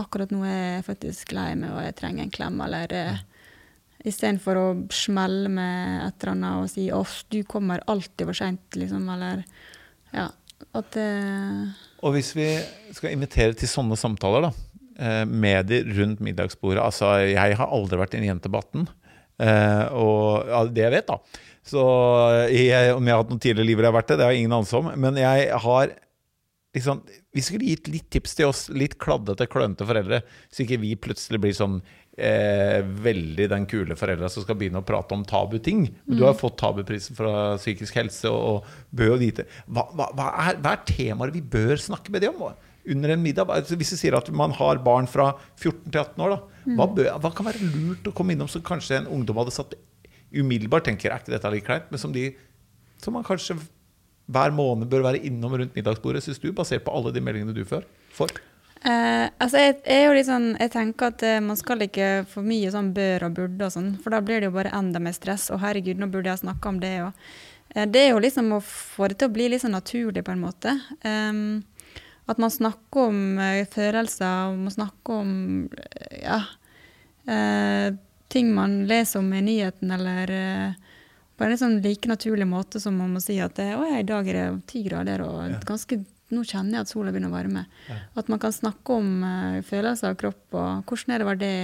[0.00, 2.54] Akkurat nå er jeg faktisk lei meg, og jeg trenger en klem.
[2.64, 3.18] Eller eh,
[4.06, 8.76] istedenfor å smelle med et eller annet og si 'Å, du kommer alltid for seint',
[8.76, 9.08] liksom.
[9.14, 9.44] Eller
[10.12, 10.28] ja.
[10.74, 11.10] At det
[12.02, 12.48] Og hvis vi
[12.92, 14.52] skal invitere til sånne samtaler, da.
[14.98, 16.82] med medier rundt middagsbordet.
[16.82, 18.88] Altså, jeg har aldri vært i en jentebatten.
[19.38, 21.18] Eh, og ja, det jeg vet, da.
[21.68, 21.84] Så
[22.50, 24.34] jeg, om jeg har hatt noen tidligere liv hvor jeg har vært det, det har
[24.34, 24.90] jeg ingen anelse om.
[24.98, 25.92] Men jeg har
[26.74, 27.02] liksom,
[27.36, 31.42] Vi skulle gitt litt tips til oss litt kladdete, klønete foreldre, så ikke vi plutselig
[31.42, 31.78] blir sånn
[32.18, 35.86] eh, veldig den kule foreldra som skal begynne å prate om tabuting.
[35.88, 36.16] Mm.
[36.16, 36.40] Du har mm.
[36.40, 40.88] fått tabuprisen fra psykisk helse og, og bør vite hva, hva, hva, er, hva er
[40.88, 42.64] temaer vi bør snakke med dem om?
[42.88, 43.50] under en middag.
[43.52, 46.76] Altså, hvis vi sier at man har barn fra 14 til 18 år, da, mm.
[46.78, 49.76] hva, bør, hva, kan være lurt å komme innom som kanskje en ungdom hadde satt
[50.32, 52.30] umiddelbart tenker er ikke dette like kleint, men som, de,
[53.00, 53.58] som man kanskje
[54.28, 57.64] hver måned bør være innom rundt middagsbordet, syns du, basert på alle de meldingene du
[57.68, 57.86] får?
[58.78, 62.92] Eh, altså jeg, jeg, sånn, jeg, tenker at eh, man skal ikke for mye sånn
[62.94, 65.48] bør og burde og sånn, for da blir det jo bare enda mer stress.
[65.54, 67.24] Og herregud, nå burde jeg snakka om det òg.
[67.74, 70.34] Eh, det er jo liksom å få det til å bli litt sånn naturlig, på
[70.34, 70.76] en måte.
[71.02, 71.64] Um,
[72.28, 75.32] at man snakker om uh, følelser, og man snakker om
[75.72, 76.42] uh, ja,
[78.32, 80.30] ting man leser om i nyheten, eller
[81.36, 84.38] på en sånn like naturlig måte som om må si at det, i dag er
[84.38, 86.00] det ti grader, og ganske,
[86.34, 87.64] nå kjenner jeg at sola begynner å varme.
[87.88, 87.98] Ja.
[88.20, 91.54] At man kan snakke om uh, følelser av kropp, og hvordan er det var det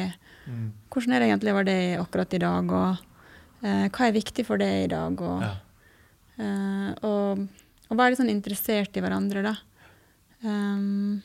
[0.47, 0.65] mm.
[0.95, 3.05] hvordan er det egentlig var det akkurat i dag, og
[3.67, 5.21] uh, hva er viktig for det i dag?
[5.29, 5.53] Og, ja.
[6.41, 7.45] uh, og,
[7.91, 9.57] og være litt sånn interessert i hverandre, da.
[10.45, 11.23] Um,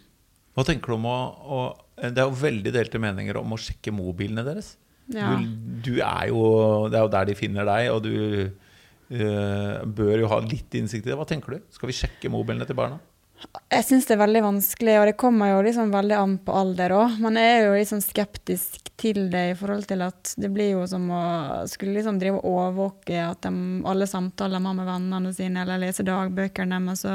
[0.55, 1.57] Hva tenker du om å, å
[1.99, 4.77] Det er jo veldig delte meninger om å sjekke mobilene deres.
[5.11, 5.33] Ja.
[5.35, 5.49] Du,
[5.83, 6.43] du er jo
[6.87, 8.13] Det er jo der de finner deg, og du
[9.15, 11.19] uh, bør jo ha litt innsikt i det.
[11.19, 11.67] Hva tenker du?
[11.75, 12.99] Skal vi sjekke mobilene til barna?
[13.69, 16.93] Jeg syns det er veldig vanskelig, og det kommer jo liksom veldig an på alder
[16.97, 17.19] òg.
[17.23, 21.05] Man er jo liksom skeptisk til det i forhold til at det blir jo som
[21.13, 21.21] å
[21.71, 23.51] skulle liksom drive og overvåke at de,
[23.87, 27.05] alle samtaler man har med vennene sine, eller lese dagbøkene deres.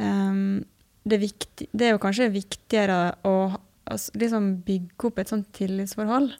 [0.00, 0.64] Um,
[1.06, 6.32] det, det, er jo kanskje viktigere å altså, liksom bygge opp et sånt tillitsforhold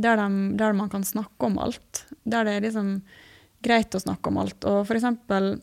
[0.00, 0.28] der, de,
[0.60, 2.04] der man kan snakke om alt.
[2.22, 2.94] Der det er liksom
[3.64, 4.62] greit å snakke om alt.
[4.68, 5.56] Og for eksempel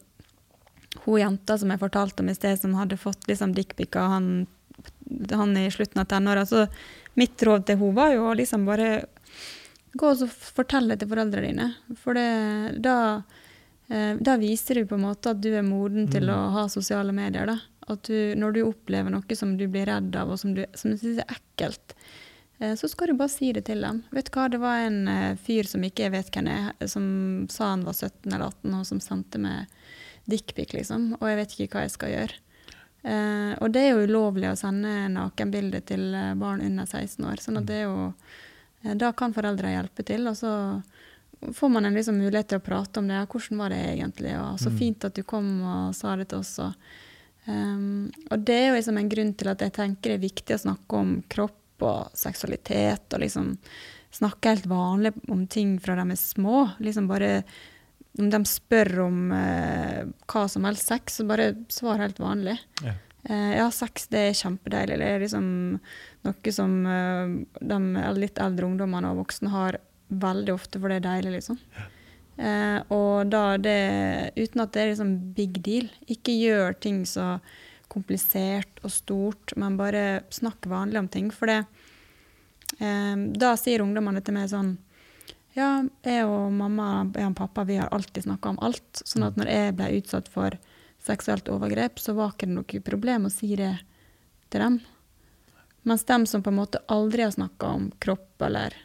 [1.06, 4.48] hun jenta som jeg fortalte om i sted, som hadde fått liksom dickpica, han,
[5.32, 6.46] han i slutten av tenåra.
[6.46, 6.68] Så
[7.18, 8.92] mitt råd til henne var jo å liksom bare
[9.98, 11.68] gå og fortelle det til foreldrene dine.
[12.02, 12.28] For det,
[12.84, 13.24] da,
[13.90, 16.36] eh, da, viser du på en måte at du er moden til mm.
[16.36, 17.50] å ha sosiale medier.
[17.50, 17.58] Da.
[17.88, 20.94] At du, når du opplever noe som du blir redd av, og som du, som
[20.94, 21.96] du syns er ekkelt,
[22.60, 24.04] eh, så skal du bare si det til dem.
[24.12, 27.10] Vet du hva, Det var en eh, fyr som ikke jeg vet hvem er, som
[27.54, 29.77] sa han var 17 eller 18, og som sendte meg
[30.28, 32.44] dickpic, liksom, og jeg vet ikke hva jeg skal gjøre.
[33.08, 37.40] Eh, og det er jo ulovlig å sende nakenbilder til eh, barn under 16 år.
[37.40, 38.08] sånn at det er jo
[38.84, 40.52] eh, Da kan foreldre hjelpe til, og så
[41.54, 43.22] får man en liksom mulighet til å prate om det.
[43.32, 44.34] Hvordan var det egentlig?
[44.42, 44.80] Og så mm.
[44.80, 46.56] fint at du kom og sa det til oss.
[46.66, 46.90] Og,
[47.46, 50.58] um, og det er jo liksom en grunn til at jeg tenker det er viktig
[50.58, 53.52] å snakke om kropp og seksualitet, og liksom
[54.18, 56.64] snakke helt vanlig om ting fra de er små.
[56.82, 57.44] Liksom bare
[58.20, 62.58] om de spør om eh, hva som helst sex, så bare svar helt vanlig.
[62.84, 62.96] Ja.
[63.30, 64.98] Eh, ja, sex det er kjempedeilig.
[65.02, 65.50] Det er liksom
[66.28, 67.36] noe som eh,
[67.74, 71.60] de litt eldre ungdommene og voksne har veldig ofte, for det er deilig, liksom.
[71.76, 71.88] Ja.
[72.38, 73.80] Eh, og da det
[74.38, 75.90] Uten at det er liksom big deal.
[76.08, 77.38] Ikke gjør ting så
[77.92, 81.32] komplisert og stort, men bare snakk vanlig om ting.
[81.34, 81.64] For det
[82.80, 84.76] eh, Da sier ungdommene til meg sånn
[85.58, 85.70] ja,
[86.06, 89.02] jeg og mamma jeg og pappa vi har alltid snakka om alt.
[89.04, 89.42] Sånn at mm.
[89.42, 90.58] når jeg ble utsatt for
[91.08, 93.74] seksuelt overgrep, så var ikke det noe problem å si det
[94.54, 94.80] til dem.
[95.88, 98.76] Mens dem som på en måte aldri har snakka om kropp eller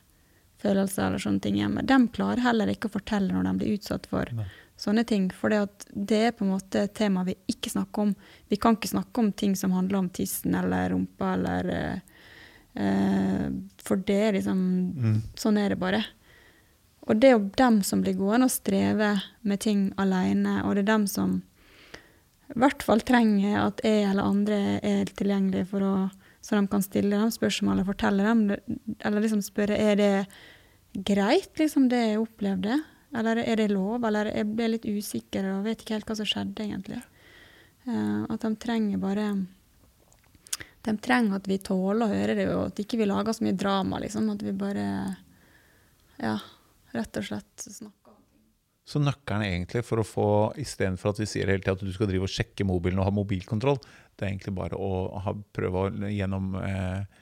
[0.62, 4.06] følelser eller sånne ting hjemme, dem klarer heller ikke å fortelle når de blir utsatt
[4.06, 4.46] for Nei.
[4.78, 5.26] sånne ting.
[5.34, 8.14] For det er på en måte et tema vi ikke snakker om.
[8.48, 13.46] Vi kan ikke snakke om ting som handler om tissen eller rumpa eller eh,
[13.82, 14.60] For det er liksom
[14.94, 15.20] mm.
[15.42, 16.04] Sånn er det bare.
[17.10, 20.84] Og det er jo dem som blir gående og streve med ting alene, og det
[20.84, 21.40] er dem som
[22.52, 25.92] i hvert fall trenger at jeg eller andre er tilgjengelig for å,
[26.44, 28.42] så de kan stille dem spørsmål eller fortelle dem,
[29.00, 30.12] eller liksom spørre er det
[30.92, 32.76] greit, liksom, det jeg opplevde,
[33.16, 36.28] eller er det lov, eller jeg ble litt usikker og vet ikke helt hva som
[36.28, 37.00] skjedde, egentlig.
[37.88, 39.24] Uh, at de trenger bare
[40.86, 43.58] De trenger at vi tåler å høre det, og at ikke vi lager så mye
[43.58, 44.28] drama, liksom.
[44.30, 44.84] At vi bare
[46.22, 46.36] Ja
[46.92, 48.44] rett og slett snakke om ting.
[48.88, 50.28] Så nøkkelen egentlig for å få,
[50.60, 53.14] istedenfor at vi sier hele tiden at du skal drive og sjekke mobilen og ha
[53.14, 53.80] mobilkontroll,
[54.16, 57.20] det er egentlig bare å ha, prøve å gjennom eh,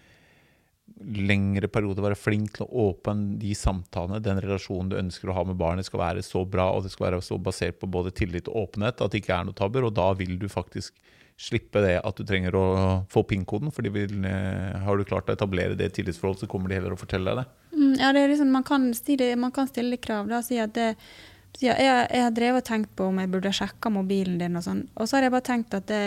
[1.00, 5.44] lengre perioder være flink til å åpne de samtalene, den relasjonen du ønsker å ha
[5.48, 8.50] med barnet, skal være så bra og det skal være så basert på både tillit
[8.50, 9.87] og åpenhet at det ikke er noe tabber.
[9.87, 10.98] Og da vil du faktisk
[11.40, 12.66] slippe det at du trenger å
[13.11, 13.72] få PIN-koden.
[13.72, 17.33] For eh, har du klart å etablere det tillitsforholdet, så kommer de heller å fortelle
[17.33, 17.76] deg det.
[17.76, 20.29] Mm, ja, det er liksom, man, kan stille, man kan stille krav.
[20.29, 20.90] da, si at det,
[21.59, 24.83] jeg, jeg, har drevet og tenkt på om jeg burde sjekka mobilen din, og sånn.
[24.96, 26.03] Og så har jeg bare tenkt at det,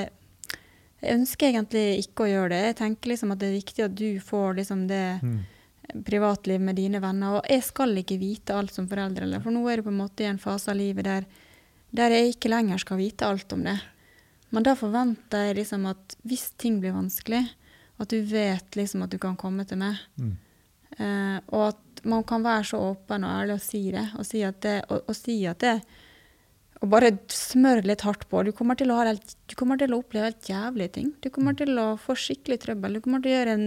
[1.04, 2.62] jeg ønsker egentlig ikke å gjøre det.
[2.70, 5.40] Jeg tenker liksom at det er viktig at du får liksom det mm.
[6.08, 7.40] privatliv med dine venner.
[7.40, 10.28] Og jeg skal ikke vite alt som foreldre, for nå er du på en måte
[10.28, 11.26] i en fase av livet der,
[11.94, 13.80] der jeg ikke lenger skal vite alt om det.
[14.54, 17.42] Men da forventer jeg liksom at hvis ting blir vanskelig,
[18.02, 20.00] at du vet liksom at du kan komme til meg.
[20.22, 20.34] Mm.
[21.00, 24.08] Uh, og at man kan være så åpen og ærlig og si det.
[24.20, 25.78] Og si at det, og, og si at det
[26.84, 28.42] og bare smøre litt hardt på.
[28.44, 31.14] Du kommer, helt, du kommer til å oppleve helt jævlige ting.
[31.24, 32.98] Du kommer til å få skikkelig trøbbel.
[32.98, 33.66] Du kommer til å gjøre en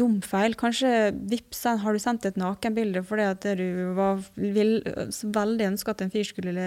[0.00, 0.56] dum feil.
[0.58, 4.80] Kanskje vips, har du sendt et nakenbilde fordi at du var, vil,
[5.22, 6.66] veldig ønska at en fyr skulle,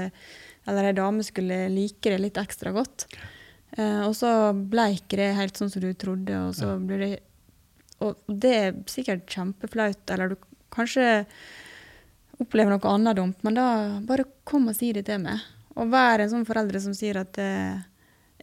[0.63, 3.10] eller ei dame skulle like det litt ekstra godt.
[3.12, 3.33] Uh,
[3.74, 7.14] og så ble ikke det helt sånn som du trodde, og så blir det
[8.04, 10.36] Og det er sikkert kjempeflaut, eller du
[10.74, 11.24] kanskje
[12.42, 13.68] opplever noe annet dumt, men da
[14.04, 15.40] bare kom og si det til meg.
[15.80, 17.80] Og vær en sånn foreldre som sier at uh,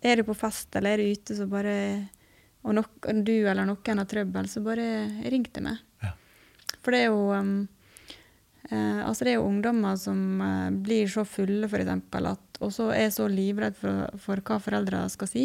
[0.00, 1.74] er du på fest eller er du ute, så bare
[2.60, 4.86] og nok, du eller noen har trøbbel, så bare
[5.32, 5.80] ring til meg.
[6.04, 6.12] Ja.
[6.80, 7.54] For det er jo um,
[8.68, 10.42] uh, altså det er jo ungdommer som
[10.84, 15.30] blir så fulle, f.eks., at og så er så livredd for, for, hva foreldre skal
[15.30, 15.44] si.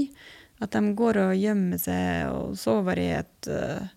[0.63, 3.87] at de går og gjemmer seg og sover i et, uh,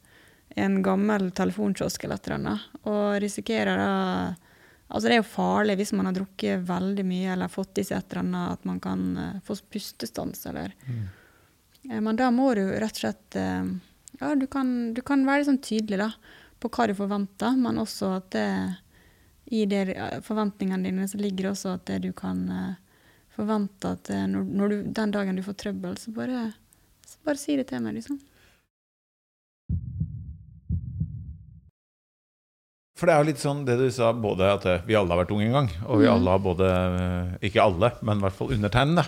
[0.58, 3.94] en gammel telefonkiosk eller et eller annet, og risikerer da
[4.88, 7.98] Altså det er jo farlig hvis man har drukket veldig mye eller fått i seg
[7.98, 11.02] et eller annet, at man kan uh, få pustestans eller mm.
[11.90, 15.60] uh, Men da må du rett og slett Ja, du kan, du kan være liksom
[15.60, 16.08] tydelig da,
[16.58, 18.46] på hva du forventer, men også at det,
[19.50, 19.82] i de
[20.26, 22.42] forventningene dine så ligger det også at det du kan
[23.32, 26.48] forvente at når, når du, den dagen du får trøbbel, så bare
[27.08, 28.18] så bare si det til meg, liksom.
[32.98, 35.32] For det er jo litt sånn det du sa, både at vi alle har vært
[35.32, 36.12] unge en gang, og vi mm.
[36.16, 36.70] alle har både
[37.46, 39.06] Ikke alle, men i hvert fall undertegnede.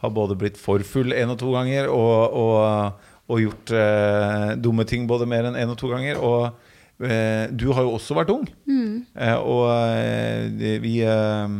[0.00, 4.86] Har både blitt for full én og to ganger og, og, og gjort eh, dumme
[4.88, 6.20] ting både mer enn én en og to ganger.
[6.20, 6.69] Og eh,
[7.00, 8.44] du har jo også vært ung.
[8.68, 8.90] Mm.
[9.14, 11.54] Eh, og eh, vi eh,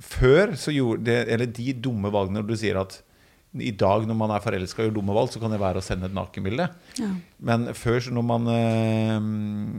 [0.00, 3.00] Før så gjorde det Eller de dumme valgene når du sier at
[3.50, 5.82] i dag når man er forelska og gjør dumme valg, så kan det være å
[5.82, 6.68] sende et nakenbilde.
[7.00, 7.08] Ja.
[7.42, 9.24] Men før, når man øh,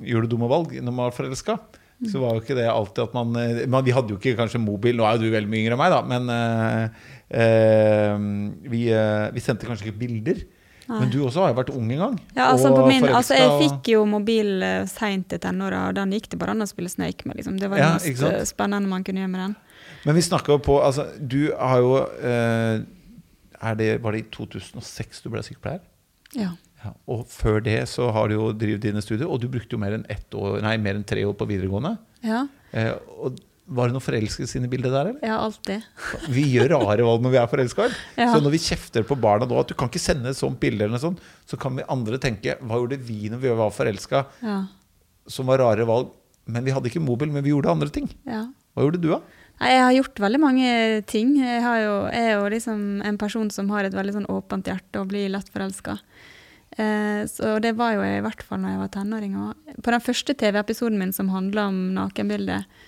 [0.09, 2.09] gjorde dumme valg når man var forelska, mm.
[2.11, 4.59] så var jo ikke det alltid at man, eh, man, Vi hadde jo ikke kanskje
[4.59, 6.99] mobil, nå er jo du veldig mye yngre enn meg, da, men øh,
[7.45, 8.27] øh,
[8.75, 8.83] vi,
[9.37, 10.43] vi, sendte kanskje ikke bilder.
[10.91, 10.97] Nei.
[10.99, 12.15] Men du også har jo vært ung en gang.
[12.35, 16.39] Ja, altså, min, altså Jeg fikk jo mobil seint i tenåra, og den gikk det
[16.41, 17.37] bare an å spille Snake med.
[17.39, 17.59] Liksom.
[17.61, 19.53] Det var jo det mest spennende man kunne gjøre med den.
[20.03, 21.93] Men vi snakker jo på altså, Du har jo
[23.77, 25.83] det, var det i 2006 du ble sykepleier?
[26.35, 26.51] Ja.
[26.83, 26.93] ja.
[27.11, 29.97] Og før det så har du jo drevet dine studier, og du brukte jo mer
[29.99, 31.95] enn, år, nei, mer enn tre år på videregående.
[32.25, 32.45] Ja.
[32.75, 33.39] Eh, og
[33.71, 35.09] var det noe forelskelse inne i bildet der?
[35.11, 35.25] eller?
[35.25, 35.85] Ja, alltid.
[36.33, 37.87] Vi gjør rare valg når vi er forelska.
[38.21, 38.27] Ja.
[38.33, 40.83] Så når vi kjefter på barna nå at du kan ikke sende et sånt bilde,
[40.83, 44.25] eller noe sånt, så kan vi andre tenke hva gjorde vi når vi var forelska,
[44.43, 44.57] ja.
[45.31, 46.11] som var rare valg?
[46.51, 48.09] Men vi hadde ikke mobil, men vi gjorde andre ting.
[48.27, 48.43] Ja.
[48.75, 49.21] Hva gjorde du, da?
[49.61, 50.69] Jeg har gjort veldig mange
[51.09, 51.35] ting.
[51.37, 55.01] Jeg, jo, jeg er jo liksom en person som har et veldig sånn åpent hjerte
[55.01, 55.99] og blir lett forelska.
[56.77, 59.35] Eh, så det var jo i hvert fall når jeg var tenåring.
[59.83, 62.81] På den første TV-episoden min som handla om nakenbildet,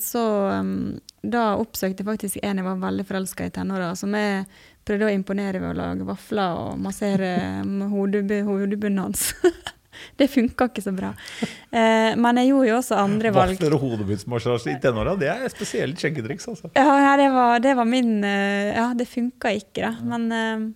[0.00, 0.24] så
[0.60, 4.44] um, da oppsøkte jeg faktisk en jeg var veldig forelska i tenåra, som jeg
[4.86, 7.34] prøvde å imponere ved å lage vafler og massere
[7.94, 9.30] hodebunnen hans.
[10.18, 11.12] det funka ikke så bra.
[11.42, 13.56] Eh, men jeg gjorde jo også andre valg.
[13.58, 16.72] Vafler og hodebunnsmassasje i tenåra, det er spesielt skjenketriks, altså.
[16.78, 19.92] Ja, ja, det, var, det var min eh, Ja, det funka ikke, da.
[20.14, 20.68] Men eh,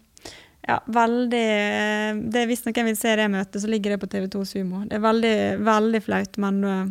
[0.65, 4.45] ja, veldig eh, Det Hvis noen vil se det møtet, så ligger det på TV2
[4.49, 4.85] Sumo.
[4.89, 6.85] Det er veldig, veldig flaut, men eh,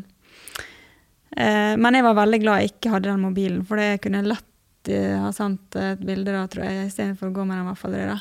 [1.34, 5.32] Men jeg var veldig glad jeg ikke hadde den mobilen, for det kunne lett ha
[5.34, 8.20] sendt et bilde da, tror jeg, istedenfor å gå med den vaffelrøra.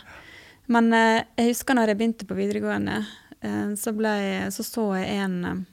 [0.73, 3.03] Men eh, jeg husker når jeg begynte på videregående,
[3.43, 4.15] Eh, så, ble,
[4.55, 5.65] så, så jeg en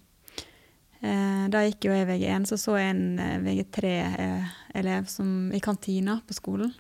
[1.06, 5.12] eh, Da gikk jo jeg VG1, så så jeg en eh, VG3-elev
[5.54, 6.74] i kantina på skolen.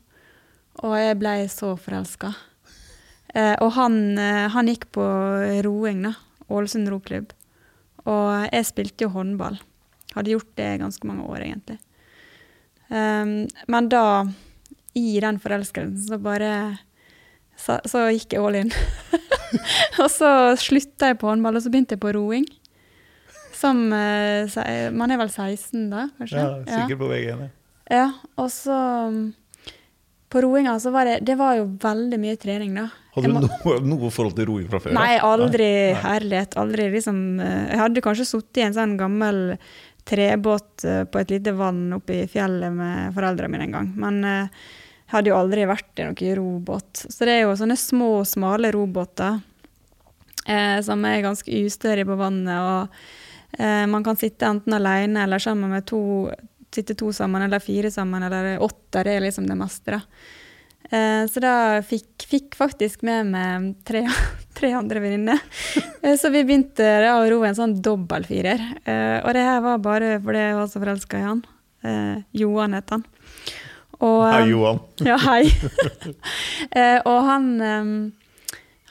[0.81, 2.31] Og jeg ble så forelska.
[3.35, 5.03] og han, han, gikk på
[5.65, 6.13] roing, da.
[6.47, 7.33] Ålesund roklubb.
[8.07, 9.59] Og jeg spilte jo håndball.
[10.15, 11.79] Hadde gjort det ganske mange år, egentlig.
[12.89, 14.25] Um, men da,
[14.97, 16.53] i den forelskelsen, så bare
[17.59, 18.71] så, så gikk jeg all in.
[20.01, 22.47] og så slutta jeg på håndball, og så begynte jeg på roing.
[23.59, 26.39] Som eh, Man er vel 16 da, kanskje?
[26.39, 26.99] Ja, sikkert ja.
[27.01, 27.49] på vg ja.
[27.91, 28.05] ja.
[28.39, 28.77] Og så
[30.31, 32.87] På roinga så var det Det var jo veldig mye trening, da.
[33.17, 34.95] Hadde du noe, noe, forhold til roing fra før?
[34.95, 35.99] Nei, aldri Nei.
[36.05, 36.55] herlighet.
[36.61, 39.43] Aldri liksom eh, Jeg hadde kanskje sittet i en sånn gammel
[40.09, 43.91] trebåt eh, på et lite vann oppe i fjellet med foreldrene mine en gang.
[44.01, 47.05] Men jeg hadde jo aldri vært i noen robåt.
[47.09, 49.39] Så det er jo sånne små, smale robåter
[50.49, 52.59] eh, som er ganske ustødige på vannet.
[52.59, 56.01] Og eh, man kan sitte enten alene eller sammen med to,
[56.73, 59.03] sitte to sammen, eller fire sammen, eller åtte.
[59.03, 60.03] Det er liksom det meste, da.
[60.89, 64.05] Eh, så da fikk, fikk faktisk med meg tre,
[64.53, 65.39] tre andre venninner.
[66.01, 68.61] Eh, så vi begynte å ro en sånn dobbeltfirer.
[68.87, 71.41] Eh, og det her var bare fordi jeg var så forelska i han.
[71.83, 73.03] Eh, Johan het han.
[73.99, 74.79] Og, hei, Johan.
[75.09, 75.49] Ja, hei.
[77.11, 77.49] og han,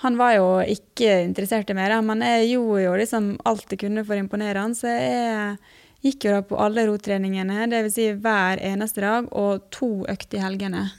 [0.02, 4.04] han var jo ikke interessert i mer, men jeg gjorde jo liksom alt jeg kunne
[4.04, 5.56] for å imponere han, så jeg
[6.04, 7.96] gikk jo da på alle rotreningene, dvs.
[7.96, 10.90] Si hver eneste dag, og to økter i helgene.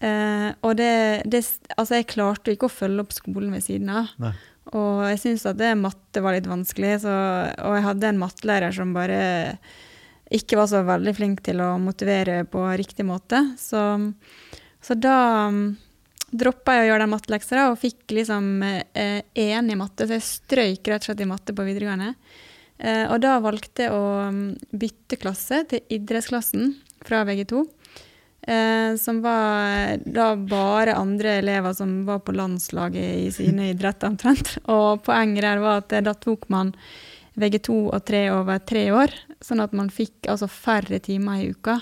[0.00, 0.92] Eh, og det,
[1.28, 1.42] det,
[1.76, 4.12] Altså, jeg klarte ikke å følge opp skolen ved siden av.
[4.22, 4.32] Nei.
[4.78, 7.14] Og jeg syns at det matte var litt vanskelig, så,
[7.66, 9.22] og jeg hadde en mattelærer som bare
[10.32, 13.42] ikke var så veldig flink til å motivere på riktig måte.
[13.60, 13.82] Så,
[14.80, 15.16] så da
[15.50, 15.74] um,
[16.30, 20.88] droppa jeg å gjøre den matteleksa og fikk liksom eh, i matte, så jeg strøyk
[20.88, 22.14] rett og slett i matte på videregående.
[22.78, 26.72] Eh, og da valgte jeg å um, bytte klasse til idrettsklassen
[27.04, 27.66] fra VG2.
[28.46, 34.56] Eh, som var da bare andre elever som var på landslaget i sine idretter omtrent.
[34.66, 36.72] Og poenget der var at da tok man
[37.38, 41.78] VG2 og 3 over tre år, sånn at man fikk altså færre timer i uka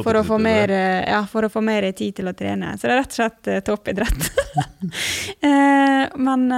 [0.00, 0.72] for å, få mer,
[1.06, 2.72] ja, for å få mer tid til å trene.
[2.74, 4.28] Så det er rett og slett eh, toppidrett.
[5.52, 6.50] eh, men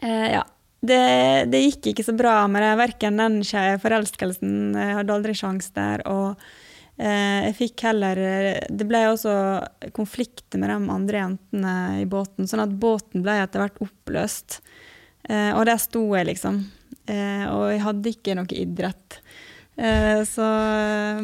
[0.00, 0.46] eh, ja.
[0.82, 1.02] Det,
[1.46, 2.72] det, gikk ikke så bra med det.
[2.80, 3.36] Verken den
[3.78, 6.02] forelskelsen Jeg hadde aldri sjans der.
[6.10, 6.61] og Eh,
[7.00, 8.18] jeg fikk heller
[8.68, 9.32] Det ble også
[9.96, 14.60] konflikter med de andre jentene i båten, sånn at båten ble etter hvert oppløst.
[15.24, 16.60] Eh, og der sto jeg, liksom.
[17.08, 19.18] Eh, og jeg hadde ikke noe idrett.
[20.28, 20.46] Så,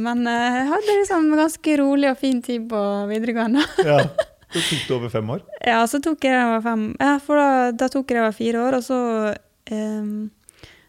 [0.01, 3.61] men jeg hadde liksom ganske rolig og fin tid på videregående.
[3.91, 4.01] ja,
[4.49, 5.43] Så tok det over fem år?
[5.69, 6.85] Ja, så tok jeg det over fem.
[6.97, 9.01] Ja, for da, da tok jeg det over fire år, og så
[9.71, 10.31] um,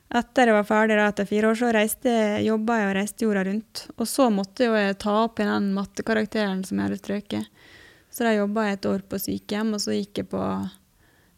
[0.09, 3.45] etter jeg var ferdig da, etter fire år, så reiste, jobba jeg og reiste jorda
[3.45, 3.85] rundt.
[3.97, 7.65] Og så måtte jeg ta opp igjen den mattekarakteren som jeg hadde strøket.
[8.09, 10.43] Så da jobba jeg et år på sykehjem, og så gikk jeg på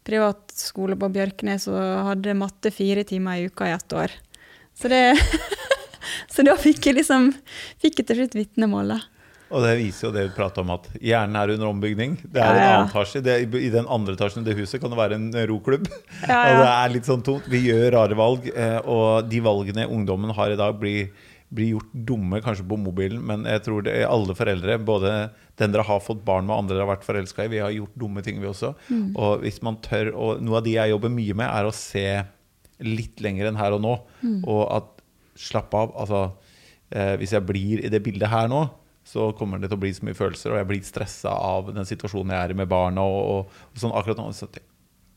[0.07, 4.15] privatskole på Bjørknes og hadde matte fire timer i uka i ett år.
[4.73, 5.01] Så, det,
[6.34, 7.34] så da fikk jeg liksom
[7.81, 9.11] fikk jeg til slutt vitnemålet.
[9.51, 12.15] Og det viser jo det vi prater om, at hjernen er under ombygning.
[12.23, 12.61] Det er ja, ja.
[12.61, 13.21] en annen etasje.
[13.25, 15.89] Det, I den andre etasjen i det huset kan det være en roklubb.
[16.31, 17.47] Ja, og det er litt sånn tomt.
[17.49, 21.09] Vi gjør rare valg, eh, og de valgene ungdommen har i dag, blir,
[21.51, 25.13] blir gjort dumme kanskje på mobilen, men jeg tror det er alle foreldre, både
[25.59, 27.97] den dere har fått barn med, andre dere har vært forelska i, vi har gjort
[27.99, 28.73] dumme ting, vi også.
[28.91, 29.09] Mm.
[29.17, 32.05] Og hvis man tør, og noe av de jeg jobber mye med, er å se
[32.85, 33.95] litt lenger enn her og nå.
[34.21, 34.39] Mm.
[34.45, 35.01] Og at
[35.41, 35.93] slapp av.
[35.99, 36.21] Altså,
[36.93, 38.65] eh, hvis jeg blir i det bildet her nå,
[39.12, 41.88] så kommer det til å bli så mye følelser, og jeg blir stressa av den
[41.88, 43.04] situasjonen jeg er i med barna.
[43.04, 44.50] og, og, og sånn akkurat nå, så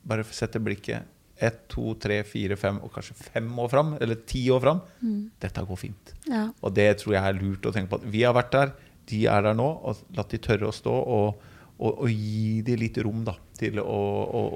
[0.05, 1.07] Bare sette blikket
[1.41, 4.83] ett, to, tre, fire, fem og kanskje fem år fram, eller ti år fram.
[5.01, 5.23] Mm.
[5.43, 6.13] Dette går fint.
[6.29, 6.45] Ja.
[6.61, 8.13] Og det tror jeg er lurt å tenke på.
[8.13, 8.75] Vi har vært der,
[9.11, 9.67] de er der nå.
[9.83, 13.99] og La de tørre å stå, og, og, gi de litt rom da, til å,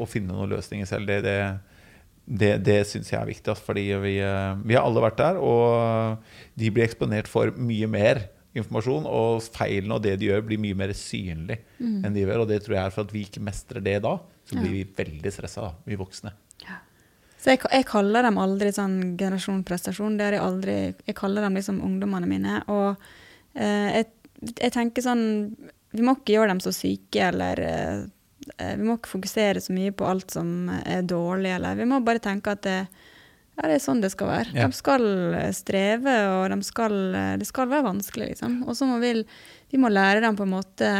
[0.04, 1.10] å finne noen løsninger selv.
[1.10, 1.38] Det, det,
[2.28, 3.56] det, det syns jeg er viktig.
[3.64, 6.22] fordi vi, eh, vi, har alle vært der, og
[6.60, 10.76] de blir eksponert for mye mer informasjon, og feilene og det de gjør, blir mye
[10.78, 12.02] mer synlig mm.
[12.02, 12.42] enn de gjør.
[12.42, 14.16] Og det tror jeg er for at vi ikke mestrer det da,
[14.48, 16.32] så blir vi veldig stressa, vi voksne.
[16.64, 16.78] Ja.
[17.38, 20.16] Så jeg, jeg, kaller dem aldri sånn generasjon prestasjon.
[20.18, 20.78] Det har jeg aldri.
[21.06, 22.62] Jeg kaller dem liksom ungdommene mine.
[22.72, 22.88] Og
[23.54, 24.08] eh, jeg,
[24.54, 25.26] jeg, tenker sånn
[25.94, 29.94] Vi må ikke gjøre dem så syke, eller eh, Vi må ikke fokusere så mye
[29.94, 32.80] på alt som er dårlig, eller Vi må bare tenke at det,
[33.58, 34.52] ja, det er sånn det skal være.
[34.54, 34.68] Ja.
[34.70, 38.60] De skal eh, streve, og de skal, eh, det skal være vanskelig, liksom.
[38.68, 39.16] Og så må vi,
[39.72, 40.92] vi må lære dem på en måte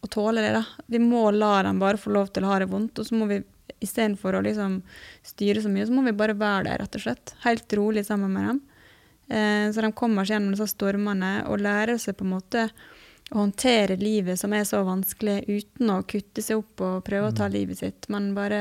[0.00, 0.84] å tåle det, da.
[0.92, 3.30] Vi må la dem bare få lov til å ha det vondt, og så må
[3.30, 3.40] vi
[3.80, 4.80] istedenfor å liksom
[5.24, 7.34] styre så mye, så må vi bare være der, rett og slett.
[7.46, 8.60] Helt rolig sammen med dem.
[9.30, 12.66] Eh, så de kommer seg gjennom disse stormene og lærer seg på en måte
[13.30, 17.36] å håndtere livet som er så vanskelig, uten å kutte seg opp og prøve å
[17.36, 17.54] ta mm.
[17.54, 18.60] livet sitt, men bare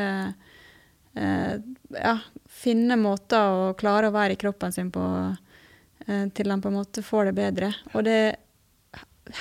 [1.18, 1.56] eh,
[1.98, 2.16] ja,
[2.60, 5.04] finne måter å klare å være i kroppen sin på
[6.08, 7.72] eh, til han på en måte får det bedre.
[7.94, 8.40] Og det er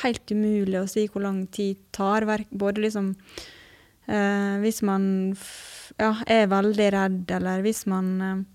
[0.03, 2.27] helt umulig å si hvor lang tid tar.
[2.51, 3.15] Både liksom
[4.07, 5.35] eh, Hvis man
[5.99, 8.47] ja, er veldig redd, eller hvis man eh,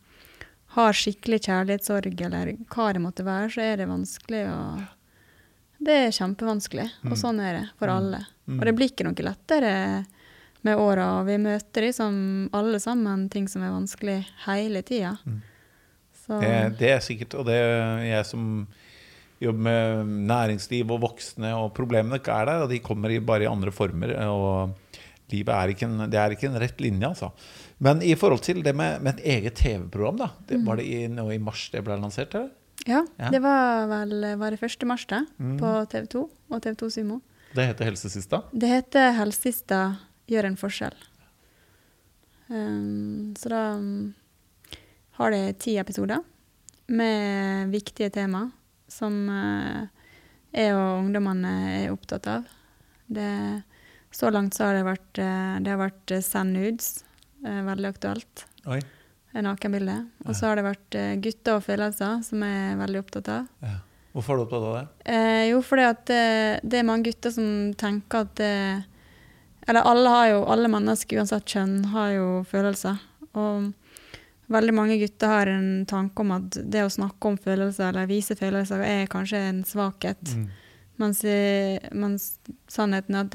[0.78, 4.60] har skikkelig kjærlighetssorg, eller hva det måtte være, så er det vanskelig å
[5.84, 7.20] Det er kjempevanskelig, og mm.
[7.20, 7.96] sånn er det for mm.
[7.98, 8.20] alle.
[8.54, 9.72] Og det blir ikke noe lettere
[10.64, 11.08] med åra.
[11.28, 12.16] Vi møter liksom
[12.56, 15.18] alle sammen ting som er vanskelig hele tida.
[15.26, 15.42] Mm.
[16.24, 18.46] Det, det, er sikkert, og det er jeg som
[19.44, 23.52] jobber med næringsliv og voksne, og problemene ikke er der, og de kommer bare i
[23.52, 24.16] andre former.
[24.30, 24.78] og
[25.34, 27.32] livet er ikke en, det er ikke en rett linje, altså.
[27.84, 30.30] Men i forhold til det med, med et eget TV-program, da.
[30.48, 30.68] Det, mm.
[30.68, 32.36] Var det i, nå i mars det ble lansert?
[32.38, 32.52] Eller?
[32.88, 34.88] Ja, ja, det var vel var det 1.
[34.88, 35.58] mars det, mm.
[35.60, 37.20] på TV 2 og TV 2 Sumo.
[37.54, 38.42] Det heter Helsesista?
[38.52, 39.82] Det heter Helsesista
[40.30, 40.96] gjør en forskjell.
[42.48, 44.14] Um, så da um,
[45.20, 46.24] har det ti episoder
[46.94, 48.46] med viktige tema
[48.92, 49.86] som uh,
[50.54, 52.50] jeg og ungdommene er opptatt av.
[53.14, 53.30] Det,
[54.14, 57.00] så langt så har det vært, uh, det har vært uh, send nudes,
[57.44, 58.46] veldig aktuelt.
[58.72, 58.80] Oi.
[59.34, 59.96] Nakenbilde.
[60.28, 63.50] Og så har det vært gutter og følelser, som jeg er veldig opptatt av.
[63.66, 63.80] Ja.
[64.14, 64.86] Hvorfor er du opptatt av det?
[65.10, 66.26] Eh, jo, fordi at det,
[66.62, 67.48] det, er mange gutter som
[67.80, 68.58] tenker at det,
[69.68, 73.00] eller alle, har jo, alle mennesker, uansett kjønn, har jo følelser.
[73.40, 73.72] Og
[74.54, 78.36] veldig mange gutter har en tanke om at det å snakke om følelser eller vise
[78.40, 80.36] følelser er kanskje en svakhet.
[80.36, 80.50] Mm.
[81.02, 81.24] Mens,
[81.98, 82.28] mens,
[82.70, 83.34] sannheten er at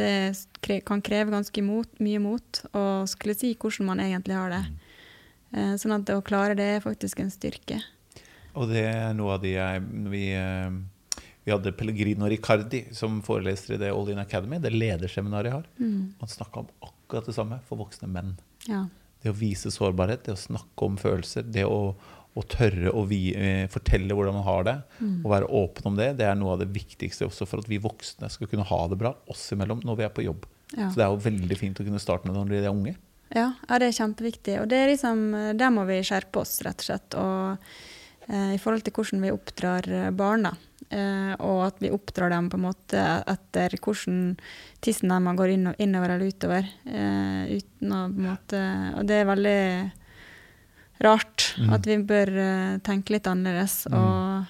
[0.68, 4.62] det kan kreve ganske mot, mye mot å skulle si hvordan man egentlig har det.
[4.68, 4.84] Mm.
[5.58, 7.80] Eh, sånn at å klare det er faktisk en styrke.
[8.58, 10.70] Og det er noe av det jeg, vi, eh,
[11.48, 15.68] Vi hadde Pellegrino Riccardi som foreleser i det All In Academy, det lederseminaret jeg har.
[16.20, 18.34] Han snakka om akkurat det samme for voksne menn.
[18.66, 18.82] Ja.
[19.22, 21.94] Det å vise sårbarhet, det å snakke om følelser, det å,
[22.36, 24.76] å tørre å vi, eh, fortelle hvordan man har det,
[25.24, 27.80] og være åpen om det, det er noe av det viktigste også for at vi
[27.80, 30.44] voksne skal kunne ha det bra oss imellom når vi er på jobb.
[30.76, 30.90] Ja.
[30.90, 32.96] Så det er jo veldig fint å kunne starte med det når de er unge.
[33.32, 34.60] Ja, ja, det er kjempeviktig.
[34.60, 37.16] Og det er liksom, der må vi skjerpe oss, rett og slett.
[37.16, 40.58] Og eh, i forhold til hvordan vi oppdrar eh, barna.
[40.88, 44.38] Eh, og at vi oppdrar dem på en måte etter hvordan
[44.84, 46.68] tissen deres går innover eller utover.
[46.88, 48.62] Eh, uten å på en måte
[48.96, 49.60] Og det er veldig
[51.04, 51.72] rart Mm.
[51.74, 53.86] at vi bør eh, tenke litt annerledes.
[53.92, 54.46] Og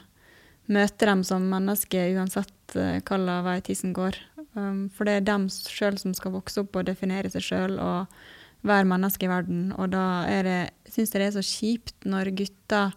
[0.68, 4.14] møte dem som mennesker uansett hvilken vei tissen går.
[4.54, 8.06] Um, for det er dem sjøl som skal vokse opp og definere seg sjøl og
[8.66, 9.72] være menneske i verden.
[9.78, 10.28] Og da
[10.88, 12.92] syns jeg det er så kjipt når gutter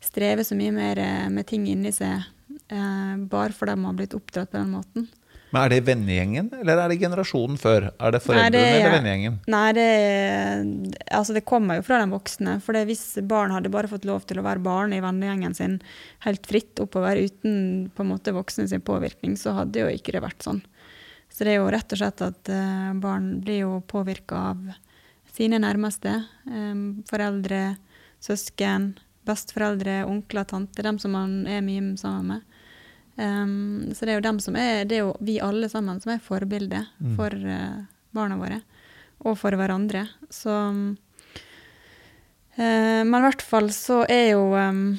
[0.00, 2.26] strever så mye mer med ting inni seg
[2.70, 5.08] eh, bare fordi de har blitt oppdratt på den måten.
[5.54, 7.84] Men er det vennegjengen, eller er det generasjonen før?
[8.02, 9.36] Er det foreldrene Nei, det er- eller vennegjengen?
[9.46, 12.56] Nei, det, altså det kommer jo fra de voksne.
[12.64, 15.78] For hvis barn hadde bare fått lov til å være barn i vennegjengen sin
[16.26, 20.24] helt fritt oppover uten på en måte voksne sin påvirkning, så hadde jo ikke det
[20.26, 20.60] vært sånn.
[21.30, 24.74] Så det er jo rett og slett at eh, barn blir jo påvirka av
[25.36, 26.24] sine nærmeste.
[26.50, 26.74] eh,
[27.08, 27.76] foreldre,
[28.20, 28.96] søsken,
[29.26, 30.82] besteforeldre, onkler, tanter.
[30.82, 32.42] Dem som man er mye sammen med.
[33.16, 36.12] Um, så det er jo dem som er, det er jo vi alle sammen som
[36.12, 36.82] er forbilde
[37.16, 37.84] for uh,
[38.16, 38.60] barna våre.
[39.24, 40.02] Og for hverandre.
[40.28, 40.52] Så
[42.56, 44.98] eh, Men i hvert fall så er jo um,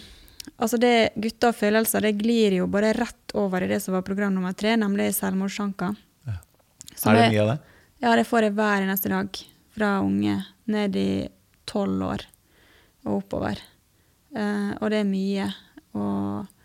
[0.58, 4.02] Altså det gutter og følelser, det glir jo bare rett over i det som var
[4.08, 5.94] program nummer tre, nemlig selvmordstanker.
[6.26, 6.38] Ja.
[7.12, 7.58] Er det mye av det?
[8.02, 9.42] ja, det får jeg hver neste dag.
[9.78, 10.40] Fra unge
[10.74, 11.10] ned i
[11.70, 12.26] tolv år
[13.06, 13.62] og oppover.
[14.34, 15.46] Uh, og det er mye.
[15.94, 16.57] Og,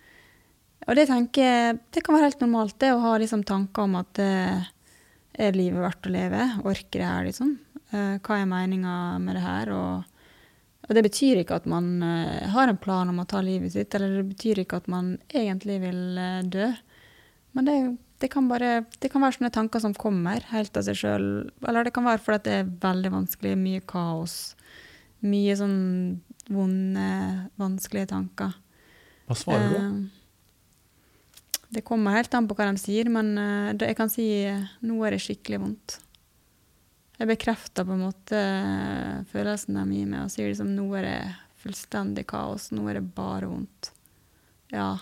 [0.87, 3.99] og det tenker jeg Det kan være helt normalt, det å ha liksom tanker om
[4.01, 4.71] at eh,
[5.33, 6.47] er livet verdt å leve?
[6.69, 7.55] Orker jeg her, liksom?
[7.93, 9.73] Eh, hva er meninga med det her?
[9.77, 10.23] Og,
[10.89, 13.95] og det betyr ikke at man eh, har en plan om å ta livet sitt,
[13.95, 16.71] eller det betyr ikke at man egentlig vil eh, dø.
[17.53, 17.77] Men det,
[18.25, 21.29] det, kan bare, det kan være sånne tanker som kommer helt av seg sjøl.
[21.69, 24.41] Eller det kan være fordi det er veldig vanskelig, mye kaos.
[25.23, 25.79] Mye sånn
[26.53, 27.13] vonde,
[27.61, 28.57] vanskelige tanker.
[29.29, 30.22] Hva svarer du?
[31.73, 34.67] Det kommer helt an på hva de sier, men eh, det, jeg kan si eh,
[34.85, 35.97] nå er det skikkelig vondt.
[37.17, 41.07] Jeg bekrefter på en måte eh, følelsen de gir meg, og sier liksom nå er
[41.07, 41.19] det
[41.63, 43.93] fullstendig kaos, nå er det bare vondt.
[44.73, 44.97] Ja.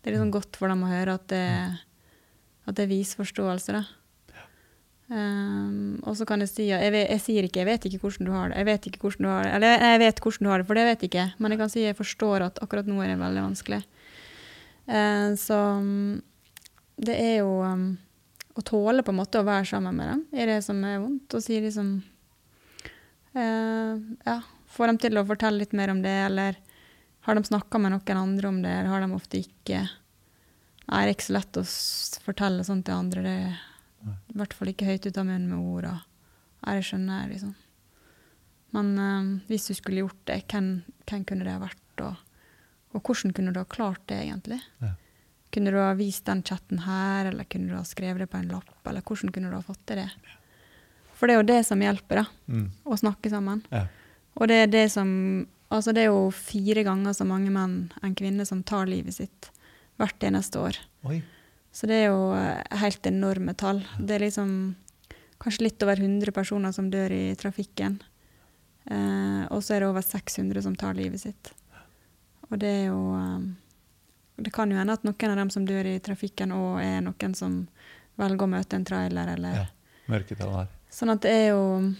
[0.00, 1.44] Det er liksom godt for dem å høre at det,
[2.64, 3.84] at det viser forståelse, da.
[5.04, 8.30] Um, og så kan jeg si jeg, jeg sier ikke 'jeg vet ikke hvordan du
[8.32, 10.58] har det', jeg vet ikke hvordan du har det, eller jeg, vet hvordan du har
[10.58, 13.02] det, for det vet jeg ikke, men jeg kan si jeg forstår at akkurat nå
[13.04, 13.82] er det veldig vanskelig.
[14.86, 16.20] Eh, så um,
[16.96, 17.86] det er jo um,
[18.54, 21.34] å tåle på en måte å være sammen med dem i det som er vondt,
[21.34, 21.96] og si liksom
[23.34, 23.94] eh,
[24.28, 24.38] Ja,
[24.70, 26.60] få dem til å fortelle litt mer om det, eller
[27.24, 29.84] har de snakka med noen andre om det, eller har de ofte ikke?
[30.84, 31.64] Nei, det er ikke så lett å
[32.26, 33.22] fortelle sånt til andre.
[33.24, 33.36] Det
[34.12, 35.88] er i hvert fall ikke høyt ut av munnen med ord.
[36.64, 37.54] Nei, det skjønner jeg, liksom.
[38.76, 40.68] Men eh, hvis du skulle gjort det, hvem,
[41.08, 42.04] hvem kunne det ha vært?
[42.04, 42.20] Og,
[42.94, 44.60] og hvordan kunne du ha klart det, egentlig?
[44.82, 44.94] Ja.
[45.54, 48.50] Kunne du ha vist den chatten her, eller kunne du ha skrevet det på en
[48.50, 48.74] lapp?
[48.86, 50.08] Eller hvordan kunne du ha fått til det?
[51.14, 52.24] For det er jo det som hjelper, da.
[52.50, 52.64] Mm.
[52.84, 53.62] Å snakke sammen.
[53.74, 53.84] Ja.
[54.34, 55.10] Og det er det som
[55.72, 59.48] Altså, det er jo fire ganger så mange menn enn kvinner som tar livet sitt
[59.98, 60.76] hvert eneste år.
[61.08, 61.16] Oi.
[61.74, 63.80] Så det er jo eh, helt enorme tall.
[63.98, 64.52] Det er liksom
[65.42, 67.96] kanskje litt over 100 personer som dør i trafikken.
[68.86, 71.50] Eh, og så er det over 600 som tar livet sitt.
[72.50, 73.44] Og det er jo eh,
[74.44, 77.36] Det kan jo hende at noen av dem som dør i trafikken, òg er noen
[77.38, 77.60] som
[78.18, 79.66] velger å møte en trailer, eller Ja.
[80.10, 80.72] Mørketall her.
[80.92, 81.94] Sånn at det er jo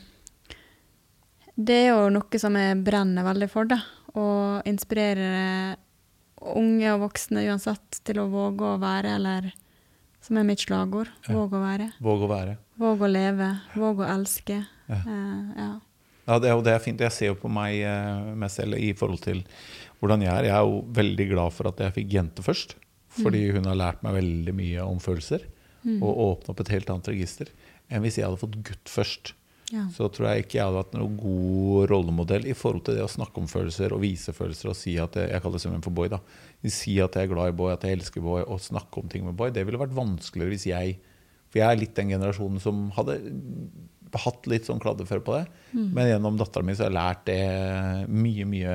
[1.56, 3.78] Det er jo noe som jeg brenner veldig for, da.
[4.14, 5.76] Og inspirerer
[6.44, 9.52] unge og voksne uansett til å våge å være, eller
[10.24, 11.88] som er mitt slagord, våg å være.
[12.02, 12.56] Våg å være.
[12.80, 14.60] Våg å leve, våg å elske.
[14.90, 15.00] Ja.
[15.06, 15.72] Uh, ja.
[16.24, 17.02] Ja, det, og det er fint.
[17.04, 19.42] Jeg ser jo på meg, eh, meg selv i forhold til
[20.04, 20.48] hvordan jeg er.
[20.50, 22.76] Jeg er jo veldig glad for at jeg fikk jente først.
[23.14, 25.46] Fordi hun har lært meg veldig mye om følelser.
[25.84, 27.50] Og åpne opp et helt annet register
[27.92, 29.34] enn hvis jeg hadde fått gutt først.
[29.72, 29.86] Ja.
[29.92, 33.10] Så tror jeg ikke jeg hadde hatt noen god rollemodell i forhold til det å
[33.10, 35.84] snakke om følelser og vise følelser og si at jeg, jeg kaller det som en
[35.84, 36.10] for boy.
[36.12, 36.20] da.
[36.64, 39.26] Si at jeg er glad i boy, at jeg elsker boy, og snakke om ting
[39.26, 39.52] med boy.
[39.54, 40.96] Det ville vært vanskeligere hvis jeg
[41.52, 43.20] For jeg er litt den generasjonen som hadde
[44.24, 45.44] hatt litt sånn kladdeføre på det.
[45.94, 48.74] Men gjennom dattera mi så har jeg lært det mye, mye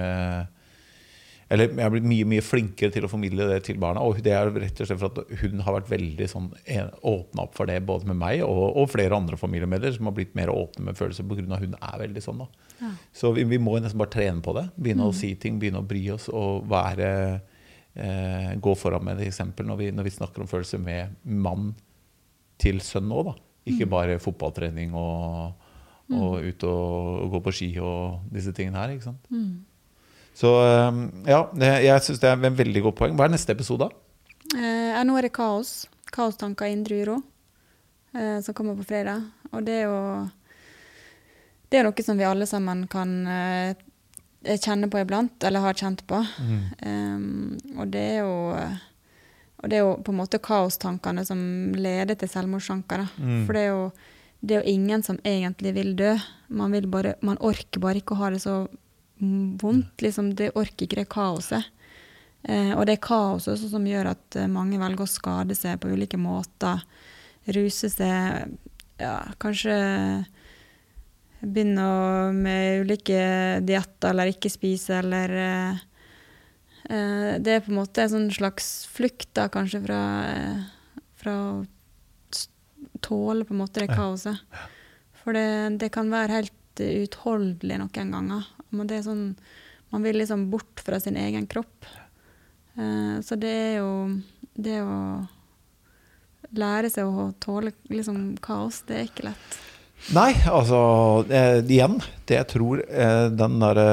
[1.50, 4.04] Eller jeg har blitt mye mye flinkere til å formidle det til barna.
[4.06, 6.50] Og det er rett og slett for at hun har vært veldig sånn
[7.10, 10.36] åpna opp for det, både med meg og, og flere andre familiemedlemmer som har blitt
[10.38, 11.58] mer åpne med følelser pga.
[11.58, 12.44] hun er veldig sånn.
[12.44, 12.68] da.
[12.84, 12.92] Ja.
[13.22, 14.68] Så vi, vi, må nesten bare trene på det.
[14.78, 15.10] Begynne mm.
[15.10, 17.10] å si ting, begynne å bry oss og være
[17.98, 21.72] eh, Gå foran med et eksempel når vi, når vi snakker om følelser med mann
[22.62, 23.36] til sønn òg, da.
[23.70, 23.92] Ikke mm.
[23.92, 25.66] bare fotballtrening og,
[26.14, 26.46] og mm.
[26.46, 26.86] ut og,
[27.24, 28.94] og, gå på ski og disse tingene her.
[28.94, 29.34] ikke sant?
[29.34, 29.66] Mm.
[30.40, 30.54] Så
[30.88, 33.18] um, ja, jeg syns det er en veldig godt poeng.
[33.20, 33.90] Hva er neste episode?
[34.56, 35.84] Eh, nå er det Kaos.
[36.16, 37.18] Kaostanker indre uro.
[38.16, 39.26] Eh, som kommer på fredag.
[39.52, 40.30] Og det er jo
[41.70, 43.76] Det er noe som vi alle sammen kan eh,
[44.58, 46.24] kjenne på iblant, eller har kjent på.
[46.40, 46.62] Mm.
[46.82, 48.32] Um, og det er jo
[49.60, 51.40] og det er jo på en måte kaostankene som
[51.76, 53.04] leder til selvmordstanker.
[53.20, 53.42] Mm.
[53.44, 53.90] For det er, jo,
[54.40, 56.14] det er, jo, ingen som egentlig vil dø.
[56.48, 58.62] Man, vil bare, man orker bare ikke å ha det så
[59.20, 60.02] vondt.
[60.04, 61.68] Liksom, det orker ikke det kaoset.
[62.44, 65.92] Eh, og det er kaoset som gjør at eh, mange velger å skade seg på
[65.92, 66.84] ulike måter.
[67.50, 68.56] Ruse seg,
[69.00, 69.76] ja, kanskje
[71.40, 71.86] begynne
[72.36, 73.20] med ulike
[73.64, 75.86] dietter eller ikke spise eller eh,
[76.90, 80.62] Eh, det er på en måte en sånn slags flukt da, kanskje fra, eh,
[81.22, 81.52] fra å
[83.06, 84.40] tåle på en måte det kaoset.
[85.22, 88.48] For det, det kan være helt uutholdelig noen ganger.
[88.76, 89.26] Men det er sånn,
[89.94, 91.88] man vil liksom bort fra sin egen kropp.
[92.78, 93.92] Eh, så det er jo
[94.60, 95.00] det å
[96.56, 99.60] lære seg å tåle liksom kaos, det er ikke lett.
[100.16, 100.80] Nei, altså
[101.28, 101.98] eh, igjen.
[102.26, 103.88] Det jeg tror eh, den derre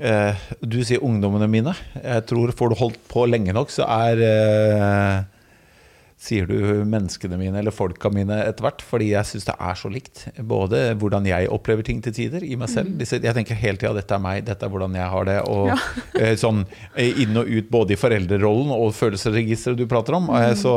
[0.00, 1.74] eh, Du sier ungdommene mine.
[2.00, 5.18] Jeg tror får du holdt på lenge nok, så er eh,
[6.24, 6.56] sier du
[6.88, 8.82] menneskene mine eller folka mine etter hvert.
[8.84, 10.24] Fordi jeg syns det er så likt.
[10.40, 12.94] Både hvordan jeg opplever ting til tider i meg selv.
[12.94, 13.04] Mm.
[13.04, 15.40] Jeg tenker hele tida 'dette er meg, dette er hvordan jeg har det'.
[15.48, 15.78] Og ja.
[16.14, 16.60] Eh, sånn
[16.94, 20.28] eh, inn og ut både i foreldrerollen og følelsesregisteret du prater om.
[20.30, 20.54] Mm.
[20.56, 20.74] Så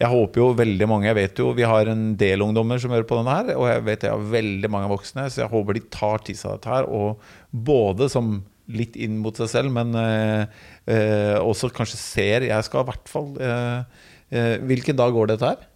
[0.00, 3.08] jeg håper jo veldig mange Jeg vet jo vi har en del ungdommer som hører
[3.08, 5.84] på denne her, og jeg vet jeg har veldig mange voksne, så jeg håper de
[5.92, 6.86] tar til seg dette her.
[6.86, 7.20] Og
[7.50, 8.38] både som
[8.76, 10.60] litt inn mot seg selv, men eh,
[10.90, 14.06] eh, også kanskje ser Jeg skal i hvert fall eh,
[14.62, 15.66] hvilken dag går dette her?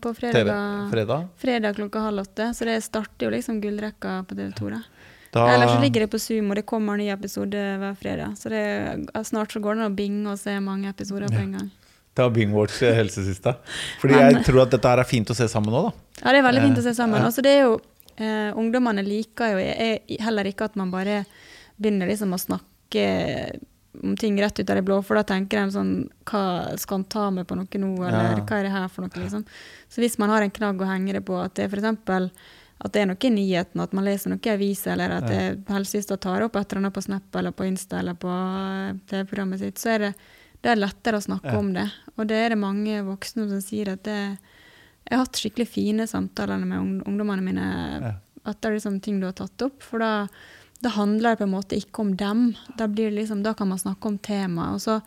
[0.00, 0.48] På fredag,
[0.88, 1.26] fredag?
[1.36, 1.74] fredag?
[1.76, 2.46] klokka halv åtte.
[2.56, 4.70] Så det starter jo liksom gullrekka på TV 2.
[4.72, 4.78] Da.
[5.34, 5.42] Da...
[5.52, 8.32] Eller så ligger det på og det kommer en ny episode hver fredag.
[8.40, 8.64] Så det,
[9.28, 11.68] snart så går det an å binge og se mange episoder på en gang.
[12.16, 13.54] Ta Bingwatch helsesista.
[14.00, 16.18] Fordi Men, jeg tror at dette her er fint å se sammen òg, da.
[16.22, 17.24] Ja, det er veldig fint å se sammen.
[17.24, 17.78] altså, det er jo,
[18.16, 21.22] eh, ungdommene liker jo heller ikke at man bare
[21.76, 23.06] begynner liksom å snakke
[24.02, 25.92] om ting rett ut av det blå, for da tenker de sånn
[26.28, 28.40] hva Skal han ta med på noe nå, eller ja.
[28.40, 29.20] hva er det her for noe?
[29.20, 29.44] liksom.
[29.88, 32.30] Så hvis man har en knagg å henge det på, at det f.eks.
[32.82, 35.42] At det er noe i nyheten, at man leser noe i aviser, eller at ja.
[35.70, 39.60] helsesøster tar opp et eller annet på Snap eller på Insta eller på eh, TV-programmet
[39.60, 40.10] sitt, så er det,
[40.64, 41.60] det er lettere å snakke ja.
[41.60, 41.86] om det.
[42.16, 44.18] Og det er det mange voksne som sier at det
[45.08, 47.68] Jeg har hatt skikkelig fine samtaler med ungdommene mine
[48.42, 49.82] at det er liksom, ting du har tatt opp.
[49.82, 50.26] for da
[50.82, 52.40] da handler det på en måte ikke om dem.
[52.78, 54.74] Da, liksom, da kan man snakke om temaet.
[54.74, 54.98] Og så,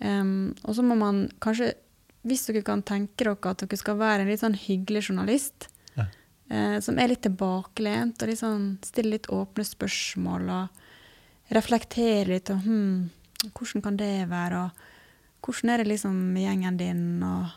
[0.00, 1.74] um, og så må man kanskje,
[2.24, 5.68] hvis dere kan tenke dere at dere skal være en litt sånn hyggelig journalist,
[5.98, 6.06] ja.
[6.48, 12.64] uh, som er litt tilbakelent og liksom stiller litt åpne spørsmål og reflekterer litt og
[12.64, 12.94] hm,
[13.50, 17.50] hvordan kan det være, og hvordan er det liksom med gjengen din, og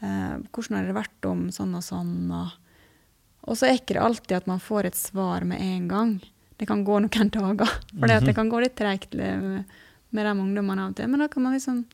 [0.00, 2.52] hvordan har det vært om sånn og sånn, og
[3.48, 6.10] og så er ikke det alltid at man får et svar med en gang
[6.58, 7.70] det kan gå noen dager.
[7.94, 8.34] For det mhm.
[8.36, 9.64] kan gå litt treigt med,
[10.10, 11.10] med de ungdommene av og til.
[11.10, 11.84] Men da kan man liksom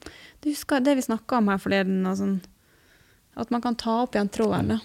[0.40, 2.38] Du husker det vi snakka om her forleden, sånn,
[3.36, 4.74] at man kan ta opp igjen tråden.
[4.74, 4.80] da.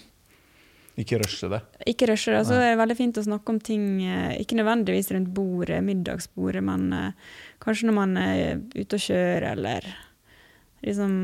[1.00, 1.62] Ikke rushe det.
[1.88, 2.44] Ikke rushe det.
[2.44, 6.60] Så det er veldig fint å snakke om ting, eh, ikke nødvendigvis rundt bordet, middagsbordet,
[6.66, 9.86] men uh, kanskje når man er ute og kjører, eller
[10.84, 11.14] liksom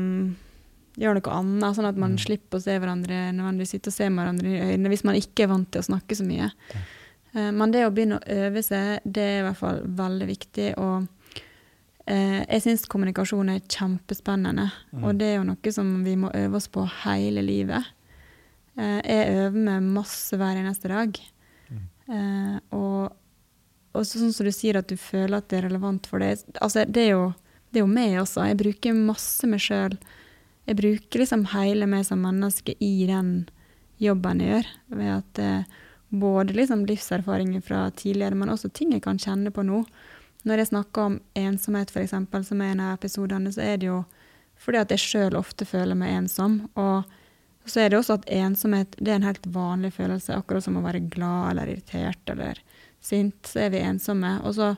[0.97, 2.21] gjør noe annet, sånn at man mm.
[2.25, 5.51] slipper å se hverandre nødvendigvis sitte og se hverandre i øynene hvis man ikke er
[5.51, 6.49] vant til å snakke så mye.
[6.73, 6.85] Ja.
[7.33, 10.71] Eh, men det å begynne å øve seg, det er i hvert fall veldig viktig.
[10.81, 11.37] Og
[12.09, 14.69] eh, jeg syns kommunikasjon er kjempespennende.
[14.95, 15.05] Mm.
[15.05, 17.93] Og det er jo noe som vi må øve oss på hele livet.
[18.77, 21.17] Eh, jeg øver meg masse hver eneste dag.
[21.69, 21.87] Mm.
[22.07, 23.17] Eh, og,
[23.93, 26.45] og sånn som du sier at du føler at det er relevant for deg.
[26.61, 27.27] Altså, det er jo,
[27.69, 28.45] det er jo meg også.
[28.49, 29.97] Jeg bruker masse meg sjøl.
[30.67, 33.47] Jeg bruker liksom hele meg som menneske i den
[34.03, 34.71] jobben jeg gjør.
[34.99, 35.75] ved at eh,
[36.09, 39.83] både liksom livserfaringer fra tidligere, men også ting jeg kan kjenne på nå.
[40.47, 42.15] Når jeg snakker om ensomhet, f.eks.,
[42.47, 44.03] som er en av episodene, så er det jo
[44.57, 46.61] fordi at jeg sjøl ofte føler meg ensom.
[46.79, 47.07] Og
[47.67, 50.85] så er det også at ensomhet det er en helt vanlig følelse, akkurat som å
[50.85, 52.61] være glad eller irritert eller
[53.03, 53.37] sint.
[53.45, 54.37] Så er vi ensomme.
[54.47, 54.71] Og så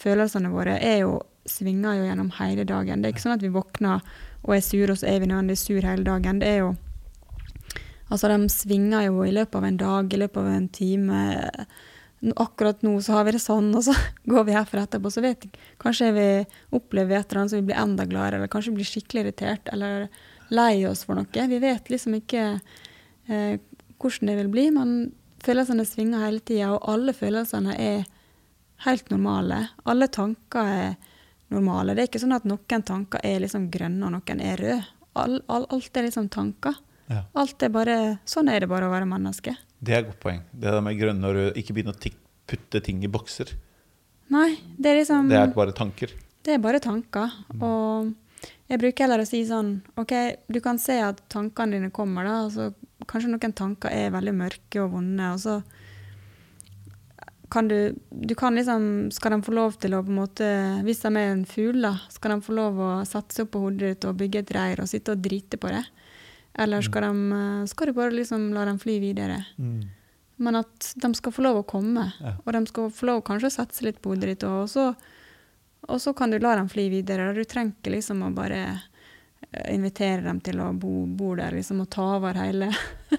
[0.00, 1.18] følelsene våre er jo,
[1.50, 3.02] svinger jo gjennom hele dagen.
[3.02, 4.04] Det er ikke sånn at vi våkner
[4.44, 6.42] og er sure, og så er vi nødvendigvis sur hele dagen.
[6.42, 6.76] Det er jo
[8.08, 11.16] Altså, de svinger jo i løpet av en dag, i løpet av en time.
[12.40, 13.92] Akkurat nå så har vi det sånn, og så
[14.32, 16.28] går vi herfra etterpå, så vet jeg Kanskje vi
[16.74, 20.08] opplever et eller annet så vi blir enda gladere, eller kanskje blir skikkelig irritert, eller
[20.48, 21.48] lei oss for noe.
[21.52, 22.44] Vi vet liksom ikke
[23.28, 23.60] eh,
[24.00, 24.96] hvordan det vil bli, men
[25.44, 28.08] følelsene svinger hele tida, og alle følelsene er
[28.86, 29.66] helt normale.
[29.88, 30.96] Alle tanker er
[31.54, 31.94] normale.
[31.94, 34.82] Det er ikke sånn at noen tanker er liksom grønne, og noen er røde.
[35.18, 36.76] All, all, alt er liksom tanker.
[37.08, 37.22] Ja.
[37.40, 37.96] Alt er bare,
[38.28, 39.54] Sånn er det bare å være menneske.
[39.80, 40.42] Det er et godt poeng.
[40.52, 41.56] Det der med grønne og røde.
[41.60, 42.14] Ikke begynne å
[42.48, 43.54] putte ting i bokser.
[44.32, 46.12] Nei, det er liksom Det er bare tanker.
[46.44, 47.32] Det er bare tanker.
[47.58, 48.12] Og
[48.68, 50.12] jeg bruker heller å si sånn OK,
[50.52, 52.36] du kan se at tankene dine kommer, da.
[52.44, 52.70] Altså,
[53.08, 55.58] kanskje noen tanker er veldig mørke og vonde, og så
[57.50, 60.48] kan du Du kan liksom Skal de få lov til å på en måte
[60.84, 63.62] Hvis de er en fugl, da, skal de få lov å sette seg opp på
[63.66, 65.84] hodet ditt og bygge et reir og sitte og drite på det?
[66.58, 67.38] Eller skal, de,
[67.70, 69.44] skal du bare liksom la dem fly videre?
[70.38, 72.32] Men at de skal få lov å komme, Ja.
[72.44, 74.88] og de skal få lov kanskje å sette seg litt på hodet ditt, og så,
[75.88, 77.32] og så kan du la dem fly videre.
[77.34, 78.60] Du trenger ikke liksom å bare
[79.52, 82.70] eh, invitere dem til å bo, bo der liksom, og ta over hele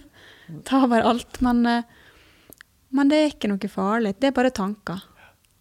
[0.68, 1.40] Ta over alt.
[1.46, 1.84] Men, eh,
[2.96, 4.16] men det er ikke noe farlig.
[4.20, 5.04] Det er bare tanker.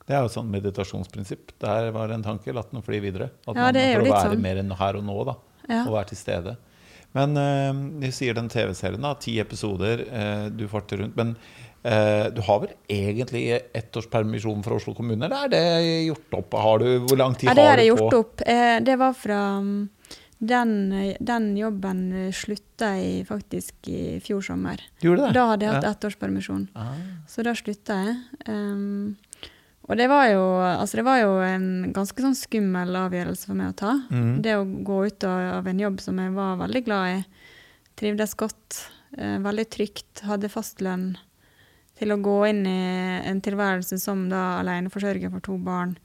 [0.09, 1.53] Det er jo sånn meditasjonsprinsipp.
[1.61, 3.29] Der var en tanke, la den fly videre.
[3.45, 4.43] At Ja, man er får litt være sånn.
[4.47, 5.35] mer enn her og nå, da.
[5.69, 5.83] Ja.
[5.85, 6.57] Og være til stede.
[7.17, 9.15] Men eh, du sier den TV-serien, da.
[9.21, 11.17] Ti episoder, uh, du farter rundt.
[11.17, 11.35] Men
[11.85, 16.41] uh, du har vel egentlig ettårspermisjon års permisjon fra Oslo kommune, eller er det gjort
[16.41, 16.57] opp?
[16.65, 18.45] Har du, hvor lang tid Ja, det har har jeg du gjort opp.
[18.89, 19.89] Det var fra mm,
[20.39, 20.73] den,
[21.19, 24.83] den jobben eh, slutta jeg faktisk i fjor sommer.
[25.01, 25.35] Du gjorde det?
[25.35, 25.95] Da hadde jeg hatt Ja.
[25.97, 26.69] ettårspermisjon.
[26.79, 26.95] Ah.
[27.27, 28.17] Så da slutta jeg.
[28.47, 29.17] Um,
[29.89, 33.73] og det var, jo, altså det var jo en ganske sånn skummel avgjørelse for meg
[33.73, 33.95] å ta.
[34.13, 34.43] Mm.
[34.45, 37.23] Det å gå ut av, av en jobb som jeg var veldig glad i.
[37.99, 38.83] Trivdes godt.
[39.17, 40.23] Eh, veldig trygt.
[40.29, 41.17] Hadde fastlønn.
[41.99, 42.77] Til å gå inn i
[43.27, 45.97] en tilværelse som da aleneforsørger for to barn.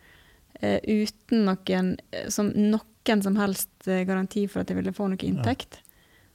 [0.62, 1.94] Eh, uten noen,
[2.32, 5.80] som som, noen som helst eh, garanti for at jeg ville få noe inntekt.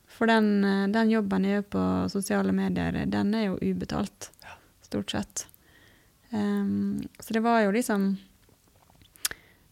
[0.08, 4.30] For den, eh, den jobben jeg gjør på sosiale medier, den er jo ubetalt.
[4.84, 5.46] Stort sett.
[6.30, 8.18] Um, så det var jo liksom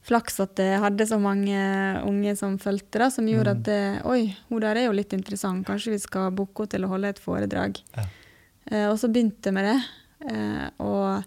[0.07, 1.57] flaks at jeg hadde så mange
[2.07, 3.59] unge som fulgte, da, som gjorde Mm.
[3.59, 6.85] at det, Oi, hun der er jo litt interessant, kanskje vi skal booke henne til
[6.87, 7.81] å holde et foredrag.
[7.97, 8.05] Ja.
[8.71, 9.81] Uh, og så begynte jeg med det.
[10.33, 11.25] Uh, og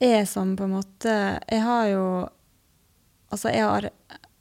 [0.00, 2.28] jeg som på en måte Jeg har jo
[3.32, 3.90] Altså, jeg har,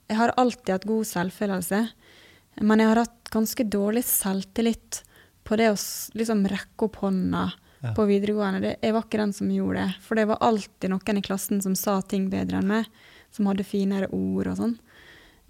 [0.07, 1.81] jeg har alltid hatt god selvfølelse,
[2.61, 5.01] men jeg har hatt ganske dårlig selvtillit
[5.47, 5.77] på det å
[6.17, 7.45] liksom rekke opp hånda
[7.83, 7.91] Ja.
[7.93, 8.59] på videregående.
[8.63, 9.95] Det, jeg var ikke den som gjorde det.
[10.01, 12.87] For det var alltid noen i klassen som sa ting bedre enn meg,
[13.31, 14.73] som hadde finere ord og sånn.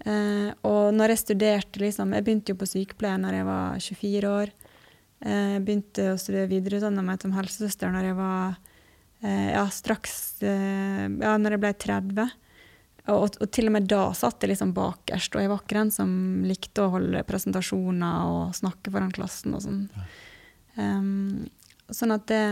[0.04, 4.28] Eh, og når jeg studerte, liksom Jeg begynte jo på sykepleie når jeg var 24
[4.28, 4.50] år.
[5.22, 8.56] Eh, Jeg begynte å studere videreutdanna meg som helsesøster når jeg var
[9.24, 12.30] eh, ja, straks eh, Ja, når jeg ble 30.
[13.08, 15.92] Og, og til og med da satt jeg liksom bakerst, og jeg var ikke den
[15.94, 16.10] som
[16.44, 19.86] likte å holde presentasjoner og snakke foran klassen og sånn.
[20.76, 21.46] Um,
[21.88, 22.42] sånn at det,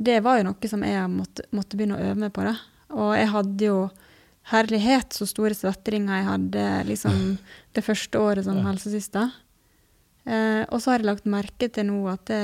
[0.00, 2.46] det var jo noe som jeg måtte, måtte begynne å øve meg på.
[2.48, 2.56] Da.
[2.96, 3.82] Og jeg hadde jo
[4.50, 7.20] herlighet så store svetteringer jeg hadde liksom
[7.76, 9.36] det første året som helsesøster.
[10.24, 12.42] Uh, og så har jeg lagt merke til nå at det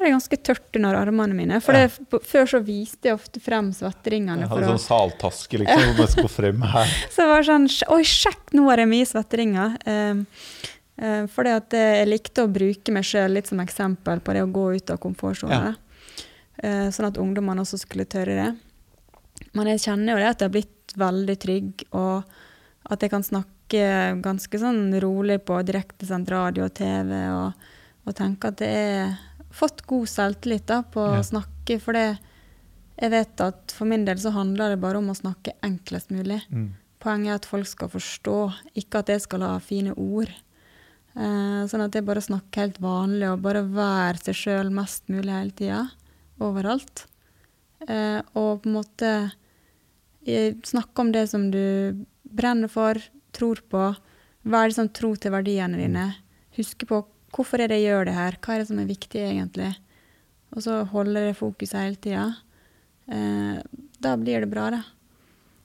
[0.00, 1.58] det er ganske tørt under armene mine.
[1.60, 4.46] For det, på- før så viste jeg ofte frem svetteringene.
[4.46, 6.94] Jeg hadde å- sånn saltaske liksom, som jeg skulle frem her.
[7.12, 9.76] så det var sånn Oi, sjekk, nå har jeg mye svetteringer.
[9.84, 10.24] Um,
[11.04, 14.50] uh, fordi at jeg likte å bruke meg sjøl litt som eksempel på det å
[14.50, 15.70] gå ut av komfortsonen.
[15.70, 16.26] Ja.
[16.64, 18.50] Uh, sånn at ungdommene også skulle tørre det.
[19.52, 23.24] Men jeg kjenner jo det at jeg har blitt veldig trygg, og at jeg kan
[23.24, 23.82] snakke
[24.24, 27.68] ganske sånn rolig på direktesendt radio og TV, og,
[28.08, 31.20] og tenke at det har fått god selvtillit da, på Ja.
[31.20, 31.80] å snakke.
[31.80, 32.18] For det,
[33.00, 36.42] jeg vet at for min del så handler det bare om å snakke enklest mulig.
[36.50, 36.72] Mm.
[37.00, 38.36] Poenget er at folk skal forstå,
[38.76, 40.28] ikke at jeg skal ha fine ord.
[41.16, 45.32] Eh, sånn at jeg bare snakker helt vanlig og bare være seg sjøl mest mulig
[45.32, 45.90] hele tida.
[46.40, 47.06] Overalt.
[47.88, 49.32] Eh, og på en måte
[50.26, 52.94] eh, snakke om det som du brenner for,
[53.32, 53.96] tror på.
[54.44, 56.06] Vær liksom tro til verdiene dine.
[56.56, 57.02] Huske på
[57.34, 59.72] hvorfor er det jeg gjør det her, hva er det som er viktig egentlig.
[60.56, 62.24] Og så holder det fokuset hele tida.
[63.10, 63.60] Eh,
[64.02, 64.80] da blir det bra, da.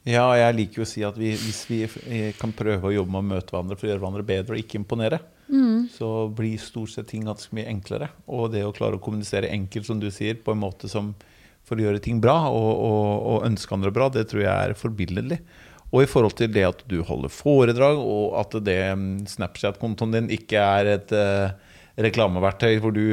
[0.05, 3.09] Ja, jeg liker jo å si at vi, hvis vi eh, kan prøve å jobbe
[3.15, 5.83] med å møte hverandre for å gjøre hverandre bedre og ikke imponere, Mm.
[5.93, 8.07] så blir stort sett ting ganske mye enklere.
[8.25, 11.11] Og det å klare å kommunisere enkelt, som du sier, på en måte som
[11.65, 14.73] for å gjøre ting bra og, og, og ønske andre bra, det tror jeg er
[14.73, 15.37] forbilledlig.
[15.95, 20.33] Og i forhold til det at du holder foredrag, og at det mm, Snapchat-kontoen din
[20.35, 21.53] ikke er et uh,
[22.03, 23.05] reklameverktøy hvor du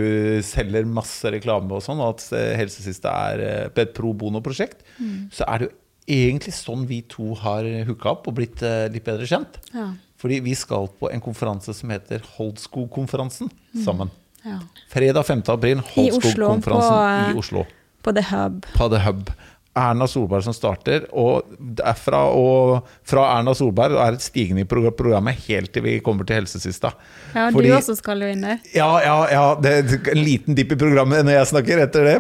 [0.47, 5.29] selger masse reklame og sånn, og at eh, Helsesiste er uh, et pro bono-prosjekt, mm.
[5.35, 5.77] så er det jo
[6.13, 9.61] egentlig sånn vi to har hooka opp og blitt uh, litt bedre kjent.
[9.71, 9.93] Ja.
[10.23, 13.85] Fordi vi skal på en konferanse som heter Holdskog-konferansen mm.
[13.87, 14.11] sammen.
[14.43, 14.59] Ja.
[14.91, 15.47] Fredag 5.
[15.55, 17.65] april, Holdskog-konferansen i Oslo.
[18.03, 18.67] På The Hub.
[18.75, 19.31] På The Hub.
[19.79, 21.07] Erna Solberg som starter.
[21.17, 26.29] Og derfra og fra Erna Solberg er et stigende i programmet helt til vi kommer
[26.29, 26.93] til helsesista.
[27.33, 28.61] Ja, Fordi, du også skal jo inn der.
[28.77, 29.47] Ja, ja, ja.
[29.63, 32.17] Det er en liten dipp i programmet når jeg snakker etter det.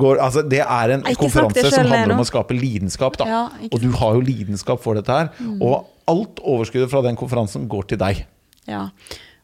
[0.00, 3.20] Går, altså, det er en konferanse som handler om å skape lidenskap.
[3.20, 3.28] Da.
[3.28, 5.30] Ja, og du har jo lidenskap for dette her.
[5.38, 5.60] Mm.
[5.60, 8.24] Og alt overskuddet fra den konferansen går til deg.
[8.70, 8.88] Ja.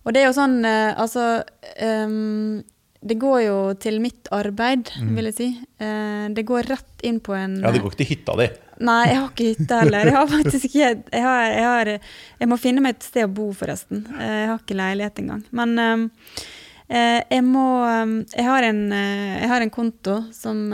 [0.03, 1.43] Og det er jo sånn, eh, altså
[1.79, 2.63] um,
[3.03, 5.11] det går jo til mitt arbeid, mm.
[5.17, 5.49] vil jeg si.
[5.83, 8.49] Eh, det går rett inn på en Ja, det går ikke til hytta di?
[8.83, 10.11] Nei, jeg har ikke hytte heller.
[10.11, 11.91] Jeg har faktisk ikke jeg, har, jeg, har,
[12.39, 14.05] jeg, må finne meg et sted å bo, forresten.
[14.15, 15.43] Eh, jeg har ikke leilighet engang.
[15.51, 20.67] Men eh, jeg må jeg har, en, jeg har en konto som,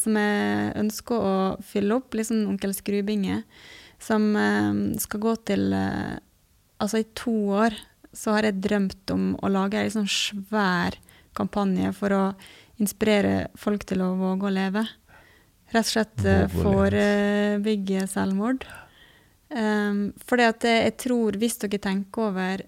[0.00, 1.34] som, jeg ønsker å
[1.68, 3.42] fylle opp, liksom Onkel Skrubinge,
[4.00, 4.30] som
[5.02, 5.68] skal gå til
[6.78, 7.74] Altså, i to år
[8.14, 10.94] så har jeg drømt om å lage ei sånn svær
[11.38, 12.22] kampanje for å
[12.82, 14.84] inspirere folk til å våge å leve.
[15.72, 18.66] Rett og slett uh, forebygge selvmord.
[19.48, 22.66] Um, fordi at jeg tror, hvis dere tenker over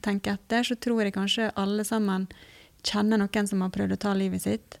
[0.00, 2.26] tenker etter, så tror jeg kanskje alle sammen
[2.86, 4.78] kjenner noen som har prøvd å ta livet sitt.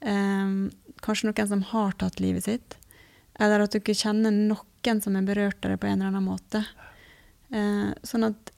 [0.00, 0.70] Um,
[1.04, 2.78] kanskje noen som har tatt livet sitt.
[3.40, 6.62] Eller at dere kjenner noen som er berørt av det på en eller annen måte.
[7.54, 8.54] Uh, sånn at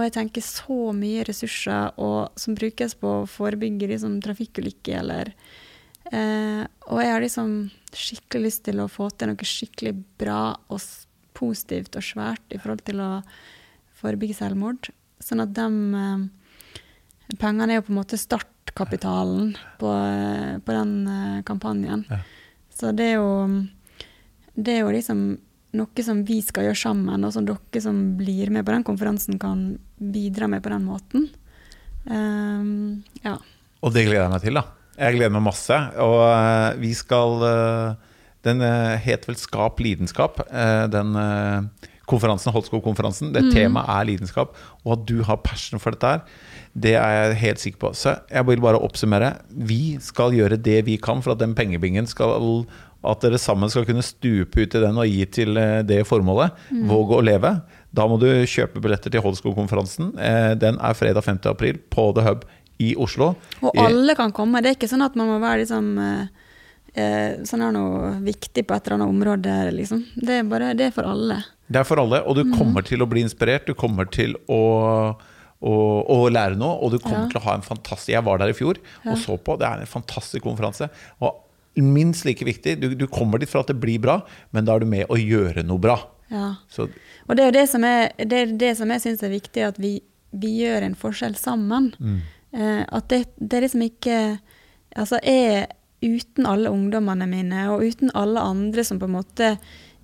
[0.00, 5.32] og jeg tenker så mye ressurser og, som brukes på å forebygge liksom, trafikkulykker eller
[6.10, 7.54] eh, Og jeg har liksom
[7.92, 10.42] skikkelig lyst til å få til noe skikkelig bra
[10.72, 10.80] og
[11.36, 13.10] positivt og svært i forhold til å
[14.00, 14.90] forebygge selvmord.
[15.20, 15.66] Sånn at de
[16.00, 22.06] eh, pengene er jo på en måte startkapitalen på, eh, på den eh, kampanjen.
[22.08, 22.22] Ja.
[22.80, 23.68] Så det er jo
[24.56, 25.20] det er jo liksom
[25.76, 29.38] noe som vi skal gjøre sammen, og som dere som blir med på den konferansen,
[29.40, 31.28] kan bidra med på den måten.
[32.04, 33.36] Um, ja.
[33.80, 34.64] Og det gleder jeg meg til, da.
[35.00, 35.76] Jeg gleder meg masse.
[36.02, 38.08] Og uh, vi skal uh,
[38.44, 40.40] Den uh, heter vel Skap lidenskap.
[40.90, 41.16] den
[42.10, 43.32] konferansen, Holtskog-konferansen.
[43.34, 43.50] Det mm.
[43.54, 44.56] temaet er lidenskap.
[44.82, 46.24] Og at du har passion for dette her,
[46.74, 47.92] det er jeg helt sikker på.
[47.94, 49.34] Så jeg vil bare oppsummere.
[49.50, 52.34] Vi skal gjøre det vi kan for at den pengebingen skal
[53.00, 56.56] at dere sammen skal kunne stupe ut i den og gi til eh, det formålet.
[56.68, 56.82] Mm.
[56.90, 57.54] Våg å leve.
[57.96, 60.12] Da må du kjøpe billetter til Holdskog-konferansen.
[60.20, 61.40] Eh, den er fredag 5.
[61.52, 62.44] april på The Hub
[62.80, 63.32] i Oslo.
[63.64, 64.60] Og alle kan komme.
[64.60, 68.76] Det er ikke sånn at man må være liksom eh, sånn er noe viktig på
[68.76, 70.04] et eller annet område, liksom.
[70.16, 71.40] Det er, bare, det er for alle.
[71.70, 72.56] Det er for alle, og du mm.
[72.58, 73.68] kommer til å bli inspirert.
[73.68, 74.62] Du kommer til å
[75.60, 76.78] og, og, lære noe.
[76.80, 77.28] Og du kommer ja.
[77.32, 79.12] til å ha en fantastisk Jeg var der i fjor ja.
[79.12, 79.58] og så på.
[79.60, 80.88] Det er en fantastisk konferanse.
[81.20, 81.36] Og
[81.74, 82.78] minst like viktig.
[82.80, 85.18] Du, du, kommer dit for at det blir bra, men da er du med å
[85.18, 85.98] gjøre noe bra.
[86.30, 86.54] Ja.
[86.70, 86.88] Så.
[87.26, 89.80] Og det er jo det som, er, det, det som jeg syns er viktig, at
[89.82, 89.96] vi,
[90.30, 91.90] vi, gjør en forskjell sammen.
[91.98, 92.18] Mm.
[92.54, 94.22] Eh, at det, det er liksom ikke
[94.98, 95.68] Altså, jeg
[96.02, 99.50] uten alle ungdommene mine, og uten alle andre som på en måte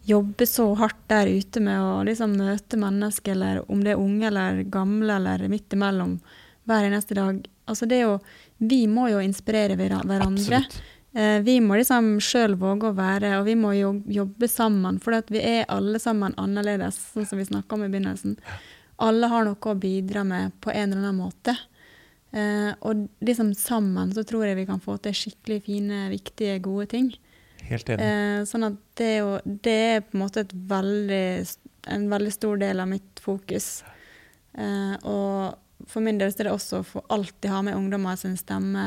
[0.06, 4.28] jobber så hardt der ute med å liksom møte mennesker, eller om det er unge
[4.28, 6.18] eller gamle eller midt imellom,
[6.68, 7.40] hver eneste dag.
[7.66, 8.18] Altså det er jo,
[8.58, 10.20] vi må jo inspirere hverandre.
[10.22, 10.78] Absolutt.
[11.16, 14.98] Eh, vi må liksom sjøl våge å være, og vi må jobbe sammen.
[15.00, 18.34] For vi er alle sammen annerledes, sånn som vi snakka om i begynnelsen.
[19.00, 21.54] Alle har noe å bidra med på en eller annen måte.
[22.36, 26.90] Eh, og liksom sammen så tror jeg vi kan få til skikkelig fine, viktige, gode
[26.92, 27.08] ting.
[27.64, 28.04] Helt enig.
[28.04, 31.28] Eh, sånn at det, er jo, det er på en måte veldig,
[31.96, 33.78] en veldig stor del av mitt fokus.
[34.56, 35.56] og
[35.86, 38.84] for min del er det også å alltid ha med ungdommer sin stemme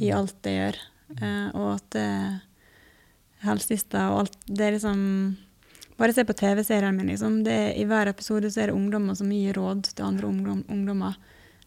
[0.00, 0.80] i alt jeg gjør.
[1.20, 2.36] Uh, og at uh,
[3.42, 5.00] helsesista og alt Det er liksom
[5.98, 7.42] Bare se på TV-serien min, liksom.
[7.44, 11.18] Det, I hver episode så er det ungdommer som gir råd til andre ungdom, ungdommer.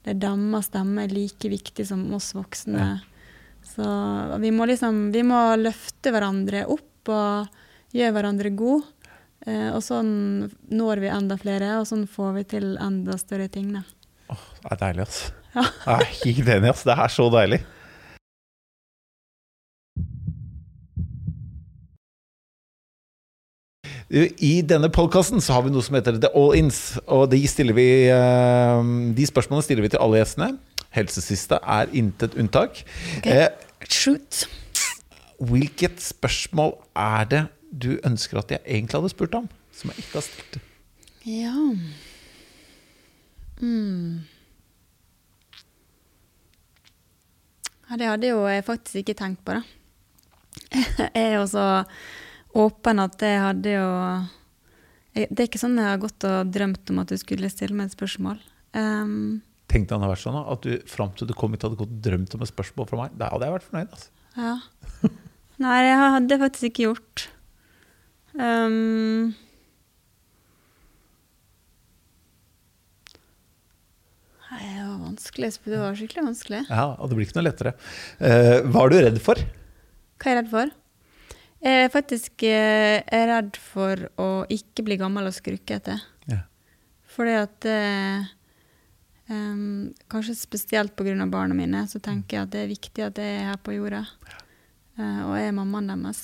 [0.03, 2.81] Det er deres stemme er like viktig som oss voksne.
[2.81, 2.97] Ja.
[3.65, 3.85] Så
[4.41, 8.83] vi må liksom Vi må løfte hverandre opp og gjøre hverandre gode.
[9.45, 10.11] Eh, og sånn
[10.73, 13.71] når vi enda flere, og sånn får vi til enda større ting.
[13.77, 13.83] Da.
[14.33, 15.33] Oh, det er deilig, altså.
[15.55, 15.65] Ja.
[15.69, 16.89] Jeg er helt enig, altså.
[16.89, 17.59] Det er så deilig.
[24.09, 26.99] I denne podkasten har vi noe som heter The All-Ins.
[27.09, 27.41] Og de,
[27.73, 30.51] vi, eh, de, spørsmålene stiller vi til alle gjestene.
[30.93, 32.83] Helsesiste er intet unntak.
[33.17, 33.47] Okay.
[33.47, 33.49] Eh,
[33.89, 34.45] Shoot.
[35.41, 37.41] Hvilket spørsmål er det
[37.73, 40.61] du ønsker at jeg egentlig hadde spurt om, som jeg ikke har stilt?
[41.25, 41.55] Ja
[43.59, 44.21] mm.
[47.89, 49.61] Ja, det hadde jo jeg faktisk ikke tenkt på, da.
[51.01, 51.65] Jeg er jo så
[52.55, 53.89] åpen at jeg hadde jo
[55.15, 57.91] Det er ikke sånn jeg har gått og drømt om at du skulle stille meg
[57.91, 58.39] et spørsmål.
[58.75, 59.41] Um,
[59.71, 61.93] Tenk deg det hadde vært sånn at du fram til du kom hit hadde gått
[61.93, 63.15] og drømt om et spørsmål fra meg.
[63.19, 63.95] Da hadde jeg vært fornøyd.
[63.95, 64.11] altså.
[64.35, 65.13] ja.
[65.63, 67.25] Nei, det hadde jeg faktisk ikke gjort.
[68.35, 69.31] Um,
[74.55, 75.51] det var vanskelig.
[75.63, 76.63] Det var skikkelig vanskelig.
[76.67, 77.75] Ja, Og det blir ikke noe lettere.
[78.19, 79.39] Uh, hva er du redd for?
[80.19, 80.75] Hva er jeg redd for?
[81.65, 85.95] Jeg er faktisk eh, er redd for å ikke bli gammel og skrukkete.
[86.29, 86.43] Ja.
[87.09, 88.27] Fordi at eh,
[89.33, 91.15] um, Kanskje spesielt pga.
[91.25, 94.03] barna mine, så tenker jeg at det er viktig at jeg er her på jorda.
[94.99, 96.21] Eh, og jeg er mammaen deres.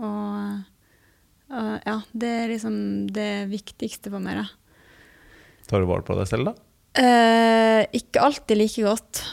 [0.00, 0.64] Og
[1.52, 2.74] uh, ja, det er liksom
[3.12, 4.48] det viktigste for meg, da.
[5.68, 6.56] Tar du vare på deg selv, da?
[6.96, 9.24] Uh, ikke alltid like godt.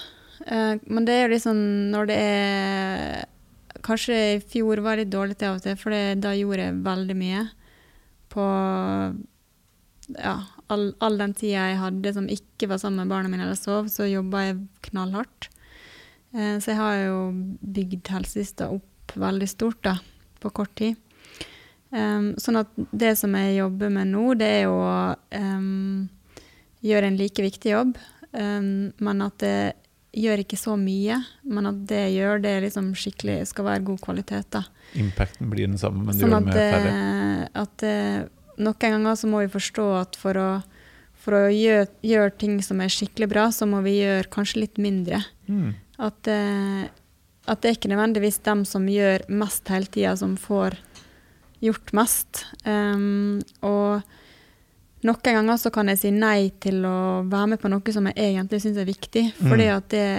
[0.49, 1.57] Men det er jo liksom
[1.91, 3.27] når det er
[3.89, 6.67] Kanskje i fjor var jeg litt dårlig til av og til, for det- da gjorde
[6.67, 7.43] jeg veldig mye.
[8.29, 8.45] På
[10.17, 10.35] ja,
[10.69, 13.89] all, all den tida jeg hadde som ikke var sammen med barna mine eller sov,
[13.89, 14.59] så jobba jeg
[14.89, 15.49] knallhardt.
[16.33, 17.19] Eh, så jeg har jo
[17.61, 19.97] bygd helsesista opp veldig stort da,
[20.39, 20.97] på kort tid.
[21.89, 26.03] Um, sånn at det som jeg jobber med nå, det er jo å um,
[26.85, 27.95] gjøre en like viktig jobb,
[28.29, 29.55] um, men at det
[30.16, 31.20] gjør ikke så mye.
[31.45, 34.49] Men at det gjør det liksom skikkelig skal være god kvalitet.
[34.55, 34.64] da.
[34.99, 36.93] Impacten blir den samme, men du Sånn gjør at, det med færre.
[36.93, 38.20] eh, at eh,
[38.60, 40.49] noen ganger så må vi forstå at for å,
[41.20, 44.82] for å gjøre, gjøre ting som er skikkelig bra, så må vi gjøre kanskje litt
[44.82, 45.22] mindre.
[45.47, 45.76] Mm.
[45.99, 46.88] At, eh,
[47.49, 50.80] at det er ikke nødvendigvis dem som gjør mest hele tida, som får
[51.64, 52.45] gjort mest.
[52.64, 54.01] Um, og
[55.08, 58.18] noen ganger så kan jeg si nei til å være med på noe som jeg
[58.20, 59.26] egentlig syns er viktig.
[59.39, 59.54] Mm.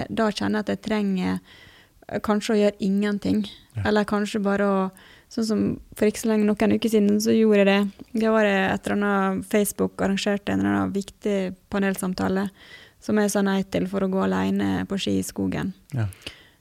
[0.08, 3.44] da kjenner jeg at jeg trenger eh, kanskje å gjøre ingenting.
[3.76, 3.88] Ja.
[3.90, 4.82] Eller kanskje bare å
[5.30, 5.60] Sånn som
[5.94, 8.06] for ikke så lenge, noen uker siden så gjorde jeg det.
[8.24, 11.36] Det var et eller annet Facebook arrangerte en eller annen viktig
[11.70, 12.48] panelsamtale
[12.98, 15.70] som jeg sa nei til for å gå alene på ski i skogen.
[15.94, 16.08] Ja.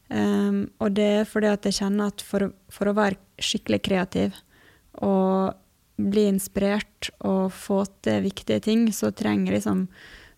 [0.10, 4.38] Um, og det er fordi at jeg kjenner at for, for å være skikkelig kreativ
[5.06, 5.58] og
[6.00, 9.86] bli inspirert og få til viktige ting, så trenger jeg liksom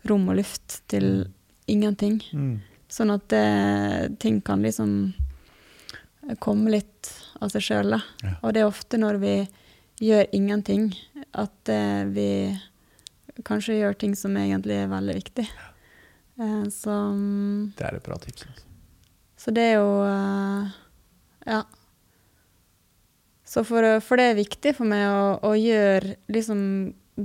[0.09, 1.27] rom og luft til
[1.69, 2.19] ingenting.
[2.33, 2.55] Mm.
[2.91, 5.13] Sånn at det, ting kan liksom
[6.43, 7.95] komme litt av seg sjøl.
[7.95, 8.33] Ja.
[8.41, 9.35] Og det er ofte når vi
[10.01, 10.91] gjør ingenting,
[11.37, 12.51] at uh, vi
[13.47, 15.45] kanskje gjør ting som egentlig er veldig viktig.
[16.41, 18.47] Uh, så mm, Det er et bra tips.
[18.49, 18.65] Altså.
[19.45, 20.79] så det er jo uh,
[21.45, 21.63] Ja.
[23.51, 26.61] Så for, for det er viktig for meg å, å gjøre liksom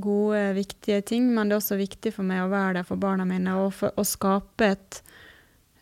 [0.02, 3.24] gode, viktige ting, men det er også viktig for meg å være der for barna
[3.28, 4.98] mine og for, å skape et,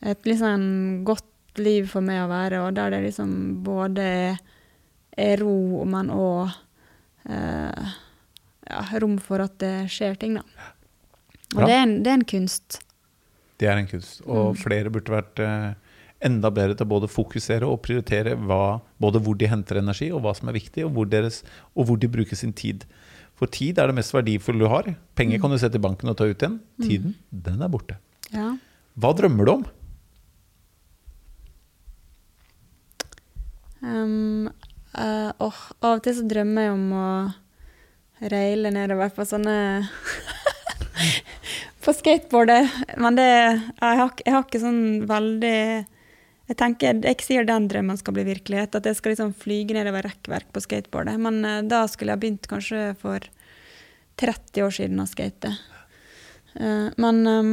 [0.04, 0.66] et liksom
[1.08, 3.32] godt liv for meg å være, og der det liksom
[3.64, 4.38] både er,
[5.24, 5.56] er ro,
[5.88, 6.52] men òg
[7.30, 7.94] eh,
[8.68, 10.44] ja, rom for at det skjer ting, da.
[11.54, 12.80] Og det er, en, det er en kunst.
[13.62, 14.20] Det er en kunst.
[14.26, 14.60] Og Mm.
[14.60, 15.68] flere burde vært eh,
[16.24, 20.34] enda bedre til både fokusere og prioritere hva, både hvor de henter energi, og hva
[20.36, 21.42] som er viktig, og hvor, deres,
[21.74, 22.86] og hvor de bruker sin tid.
[23.38, 24.92] For tid er det mest verdifulle du har.
[25.18, 26.60] Penger kan du sette i banken og ta ut igjen.
[26.82, 27.98] Tiden, den er borte.
[28.34, 28.52] Ja.
[28.94, 29.64] Hva drømmer du om?
[33.84, 34.46] Um,
[34.96, 37.08] uh, åh, av og til så drømmer jeg om å
[38.32, 39.56] reile nedover på sånne
[41.84, 42.70] På skateboardet.
[42.96, 45.58] Men det jeg har, jeg har ikke sånn veldig
[46.44, 48.76] Jeg tenker, jeg sier den drømmen skal bli virkelighet.
[48.76, 51.16] At jeg skal liksom flyge nedover rekkverk på skateboardet.
[51.22, 53.24] Men uh, da skulle jeg begynt kanskje for
[54.20, 55.54] 30 år siden å skate.
[56.58, 57.52] Uh, men um,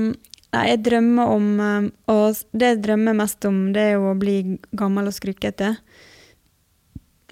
[0.52, 4.18] nei, jeg drømmer om um, Og det jeg drømmer mest om, det er jo å
[4.20, 4.38] bli
[4.78, 5.72] gammel og skrukkete.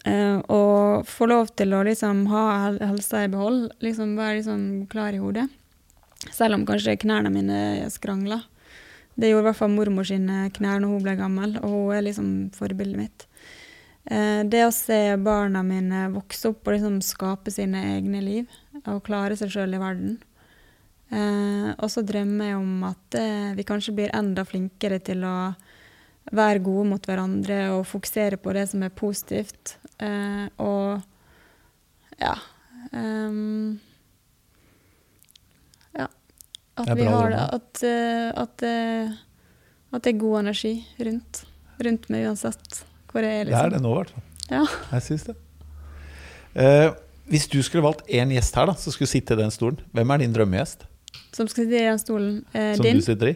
[0.08, 3.68] Uh, og få lov til å liksom ha hel- helsa i behold.
[3.84, 5.50] Liksom være liksom klar i hodet.
[6.32, 7.60] Selv om kanskje knærne mine
[7.92, 8.48] skrangler.
[9.20, 12.06] Det gjorde i hvert fall mormor sine knær når hun ble gammel, og hun er
[12.06, 13.26] liksom forbildet mitt.
[14.10, 18.54] Eh, det å se barna mine vokse opp og liksom skape sine egne liv,
[18.86, 20.16] og klare seg sjøl i verden.
[21.10, 25.36] Eh, og så drømmer jeg om at eh, vi kanskje blir enda flinkere til å
[26.30, 29.76] være gode mot hverandre og fokusere på det som er positivt.
[30.62, 31.02] Og
[32.20, 32.36] ja
[32.96, 33.80] ehm.
[36.80, 37.44] At Det er vi har det.
[37.60, 39.12] At, eh, at, eh,
[39.94, 41.44] at det er god energi rundt.
[41.84, 43.46] Rundt meg uansett hvor jeg er.
[43.50, 43.72] Det er Liksom.
[43.74, 44.26] det nå, i hvert fall.
[44.50, 44.64] Ja.
[44.94, 45.36] Jeg syns det.
[46.56, 46.90] Eh,
[47.30, 50.12] hvis du skulle valgt én gjest her da, som skulle sitte i den stolen, hvem
[50.16, 50.86] er din drømmegjest?
[51.36, 52.34] Som skal sitte i den stolen.
[52.54, 52.98] Eh, Som din?
[52.98, 53.36] du sitter i?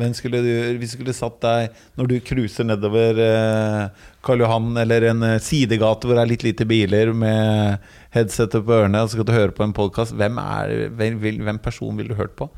[0.00, 3.88] Hvem skulle du, hvis du skulle satt deg når du cruiser nedover eh,
[4.24, 7.82] Karl Johan eller en eh, sidegate hvor det er litt lite biler, med
[8.14, 11.58] headsetet på ørene, og så skal du høre på en podkast, hvem, er- hvem, hvem
[11.60, 12.48] person ville du hørt på?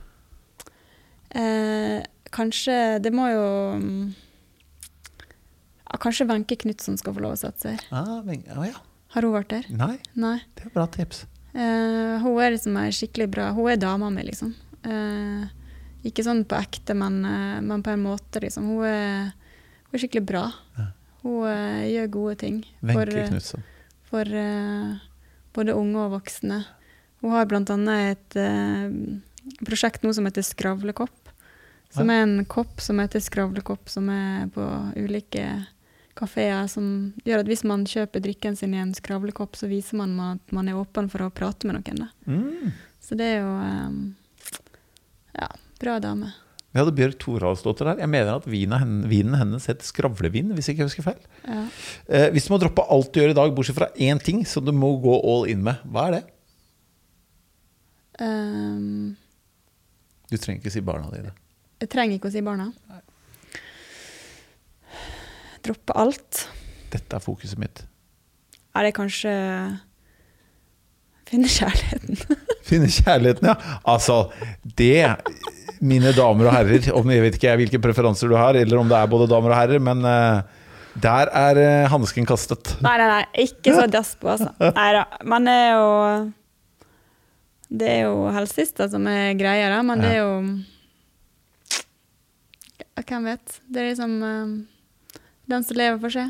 [1.33, 2.03] Eh,
[2.33, 3.45] kanskje Det må jo
[3.81, 4.03] mm,
[5.87, 7.87] ja, Kanskje Wenche Knutson skal få lov å sette seg her.
[7.97, 8.77] Ah, men, oh ja.
[9.13, 9.69] Har hun vært der?
[9.77, 10.39] Nei, Nei.
[10.57, 11.27] det er bra tips.
[11.53, 14.55] Eh, hun er liksom ei skikkelig bra Hun er dama mi, liksom.
[14.89, 15.51] Eh,
[16.09, 18.71] ikke sånn på ekte, men, eh, men på en måte, liksom.
[18.73, 19.33] Hun er,
[19.89, 20.47] hun er skikkelig bra.
[20.79, 20.89] Ja.
[21.23, 23.67] Hun uh, gjør gode ting for, Wenche eh, Knutson.
[24.11, 24.97] for uh,
[25.55, 26.63] både unge og voksne.
[27.23, 31.22] Hun har annet et uh, prosjekt nå som heter Skravlekopp.
[31.93, 34.65] Som er en kopp som heter Skravlekopp, som er på
[34.97, 35.45] ulike
[36.19, 36.67] kafeer.
[36.71, 40.55] Som gjør at hvis man kjøper drikken sin i en skravlekopp, så viser man at
[40.57, 42.07] man er åpen for å prate med noen.
[42.25, 42.73] Mm.
[43.03, 44.01] Så det er jo um,
[45.37, 45.51] ja,
[45.83, 46.33] bra dame.
[46.73, 47.99] Vi hadde Bjørg Thoralsdottir her.
[48.01, 51.19] Jeg mener at vinen, vinen hennes het skravlevin, hvis jeg ikke husker feil.
[51.45, 51.67] Ja.
[52.09, 54.65] Eh, hvis du må droppe alt du gjør i dag, bortsett fra én ting som
[54.65, 56.23] du må gå all in med, hva er det?
[58.23, 59.19] Um,
[60.33, 61.35] Du trenger ikke si barna dine.
[61.83, 62.71] Jeg trenger ikke å si barna.
[65.63, 66.45] Droppe alt.
[66.93, 67.83] Dette er fokuset mitt.
[68.73, 69.33] Er det kanskje
[71.33, 72.19] finne kjærligheten?
[72.69, 73.79] Finne kjærligheten, ja.
[73.89, 74.31] Altså,
[74.79, 75.17] det,
[75.83, 78.99] mine damer og herrer om Jeg vet ikke hvilke preferanser du har, eller om det
[78.99, 80.61] er både damer og herrer, men eh,
[81.03, 82.75] der er uh, hansken kastet.
[82.85, 83.47] Nei, nei, nei.
[83.47, 84.53] Ikke så dass på, altså.
[84.61, 85.07] Nei da.
[85.25, 85.89] Man er jo
[87.73, 90.37] Det er jo helsesista som er greia, da, men det er jo
[93.09, 93.59] Hvem vet?
[93.69, 96.27] Det er liksom uh, den som lever, får se.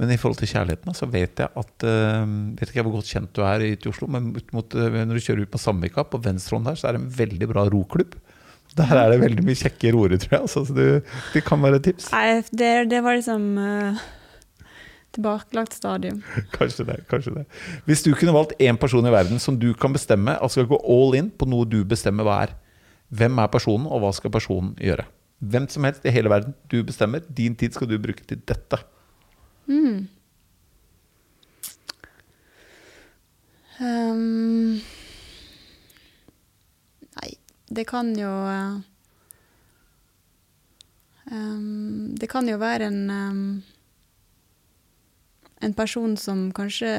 [0.00, 3.32] Men i forhold til kjærligheten, så vet jeg at uh, Vet ikke hvor godt kjent
[3.36, 6.56] du er i Oslo, men mot, eh, når du kjører ut på Sandvika, på venstre
[6.56, 8.16] hånd der, så er det en veldig bra roklubb.
[8.78, 10.46] Der er det veldig mye kjekke roere, tror jeg.
[10.46, 10.86] Altså, så det,
[11.34, 12.08] det kan være et tips.
[12.14, 14.00] Nei, det, det var liksom uh,
[15.16, 16.22] tilbakelagt stadium.
[16.56, 17.00] Kanskje det.
[17.10, 17.44] kanskje det
[17.84, 20.80] Hvis du kunne valgt én person i verden som du kan bestemme altså skal gå
[20.86, 22.54] all in på noe du bestemmer hva er,
[23.10, 25.04] hvem er personen, og hva skal personen gjøre?
[25.40, 26.54] Hvem som helst i hele verden.
[26.68, 27.24] Du bestemmer.
[27.24, 28.78] Din tid skal du bruke til dette.
[29.70, 30.08] Mm.
[33.80, 34.80] Um,
[37.16, 37.30] nei,
[37.72, 38.28] det kan jo
[41.32, 43.62] um, Det kan jo være en um,
[45.64, 46.92] En person som kanskje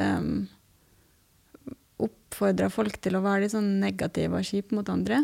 [2.01, 5.21] oppfordrer folk til å være litt sånn negative og kjipe mot andre.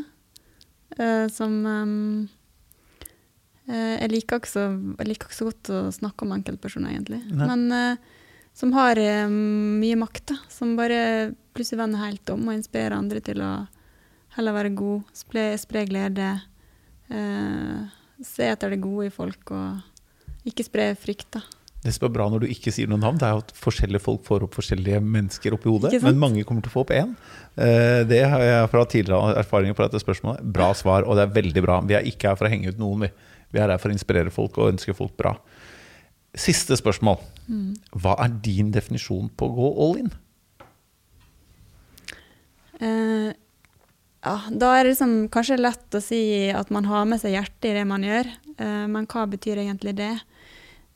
[0.93, 2.28] Uh, som um,
[3.68, 4.65] jeg, liker ikke så,
[5.03, 7.20] liker ikke så godt å snakke om enkeltpersoner, egentlig.
[7.32, 7.47] Nei.
[7.49, 8.13] Men eh,
[8.57, 10.38] som har eh, mye makt, da.
[10.49, 13.51] Som bare plutselig vender helt om og inspirerer andre til å
[14.38, 16.32] heller være god, spre, spre glede.
[17.09, 17.86] eh,
[18.24, 21.43] se etter det gode i folk, og ikke spre frykt, da.
[21.84, 24.01] Det som er bra når du ikke sier noen navn, det er jo at forskjellige
[24.03, 25.91] folk får opp forskjellige mennesker oppi hodet.
[26.03, 27.11] Men mange kommer til å få opp én.
[27.55, 30.41] Eh, Det har jeg fra tidligere erfaringer på dette spørsmålet.
[30.57, 31.78] Bra svar, og det er veldig bra.
[31.86, 33.11] Vi er ikke her for å henge ut noen, vi.
[33.53, 35.35] Vi er her for å inspirere folk og ønske folk bra.
[36.37, 37.19] Siste spørsmål.
[37.95, 40.09] Hva er din definisjon på å gå all in?
[42.77, 43.31] Uh,
[44.21, 46.19] ja, da er det liksom kanskje lett å si
[46.53, 49.93] at man har med seg hjertet i det man gjør, Uh, men hva betyr egentlig
[49.99, 50.15] det?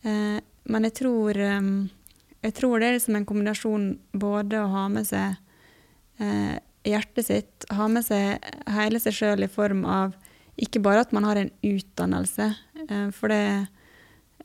[0.06, 0.40] Uh,
[0.72, 1.90] men jeg tror, um,
[2.42, 3.88] jeg tror det er liksom en kombinasjon
[4.18, 5.38] både å ha med seg
[6.86, 10.12] hjertet sitt, ha med seg hele seg sjøl i form av
[10.60, 12.50] ikke bare at man har en utdannelse,
[12.88, 13.44] eh, for det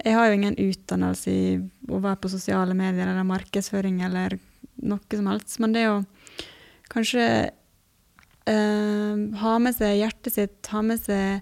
[0.04, 1.44] jeg har jo ingen utdannelse i
[1.88, 4.36] å være på sosiale medier eller markedsføring eller
[4.84, 6.02] noe som helst, men det å
[6.92, 7.26] kanskje
[8.46, 11.40] eh, ha med seg hjertet sitt, ha med seg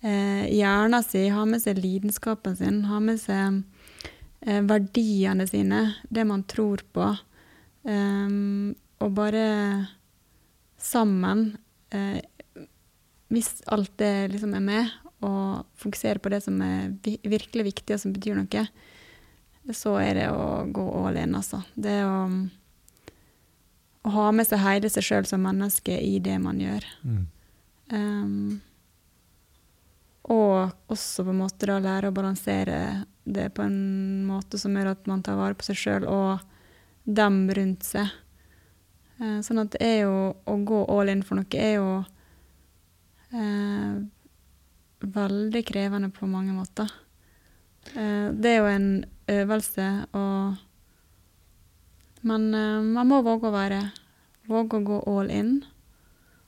[0.00, 3.60] eh, hjernen sin, ha med seg lidenskapen sin, ha med seg
[4.46, 7.12] eh, verdiene sine, det man tror på,
[7.84, 8.36] eh,
[9.00, 9.46] og bare
[10.80, 11.50] sammen,
[11.92, 12.20] eh,
[13.30, 14.94] hvis alt det liksom er med,
[15.26, 18.64] og fokusere på det som er virkelig viktig og som betyr noe,
[19.76, 21.60] så er det å gå all in, altså.
[21.76, 22.16] Det å
[24.00, 26.86] å ha med seg hele seg sjøl som menneske i det man gjør.
[27.92, 28.60] Um,
[30.30, 32.78] og også på en måte da lære å balansere
[33.24, 36.40] det på en måte som gjør at man tar vare på seg sjøl og
[37.04, 38.08] dem rundt seg.
[39.20, 41.88] Eh, sånn at det er jo å gå all in for noe er jo
[43.32, 44.00] eh,
[45.00, 46.90] veldig krevende på mange måter.
[47.94, 49.88] Eh, det er jo en øvelse.
[50.12, 50.54] Og
[52.22, 53.82] Men eh, man må våge å være
[54.50, 55.50] Våge å gå all in.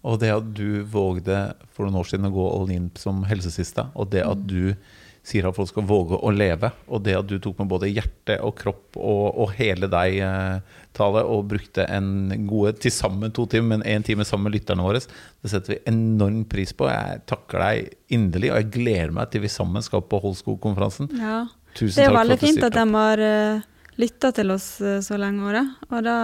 [0.02, 3.92] Og det at du vågde for noen år siden å gå all in som helsesista,
[3.94, 4.74] og det at du
[5.22, 8.40] sier at folk skal våge å leve, og det at du tok med både hjerte
[8.42, 13.46] og kropp og, og hele deg, eh, Tale, og brukte en gode til sammen to
[13.48, 16.88] timer, men én time sammen med lytterne våre, det setter vi enorm pris på.
[16.90, 21.08] Jeg takker deg inderlig, og jeg gleder meg til vi sammen skal på Holskog-konferansen.
[21.16, 21.44] Ja.
[21.72, 23.62] Tusen Det er veldig at fint at de har uh,
[24.02, 25.62] lytta til oss uh, så lenge, Åre.
[25.88, 26.18] Og da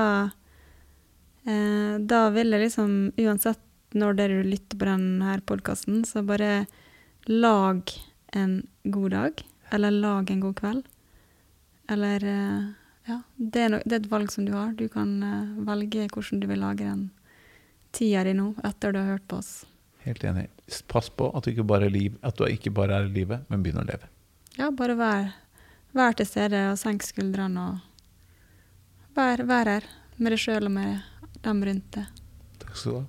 [1.48, 3.64] uh, Da vil jeg liksom, uansett
[3.96, 6.66] når dere lytter på denne podkasten, så bare
[7.32, 7.88] lag
[8.32, 9.44] en god dag.
[9.72, 10.84] Eller lag en god kveld.
[11.88, 12.68] Eller eh,
[13.08, 13.22] Ja.
[13.36, 14.72] Det er, no, det er et valg som du har.
[14.76, 17.06] Du kan eh, velge hvordan du vil lage den
[17.96, 19.64] tida di nå, etter du har hørt på oss.
[20.04, 20.48] Helt enig.
[20.92, 23.64] Pass på at du ikke bare er, liv, du ikke bare er i livet, men
[23.64, 24.10] begynner å leve.
[24.58, 25.30] Ja, bare vær,
[25.96, 31.00] vær til stede og senk skuldrene og vær, vær her med deg sjøl og med
[31.44, 32.22] dem rundt deg.
[32.60, 33.04] Takk skal du ha.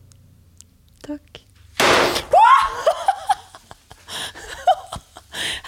[1.10, 1.44] Takk.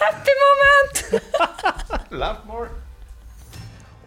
[0.02, 1.22] Happy moment!
[2.22, 2.70] Laugh more.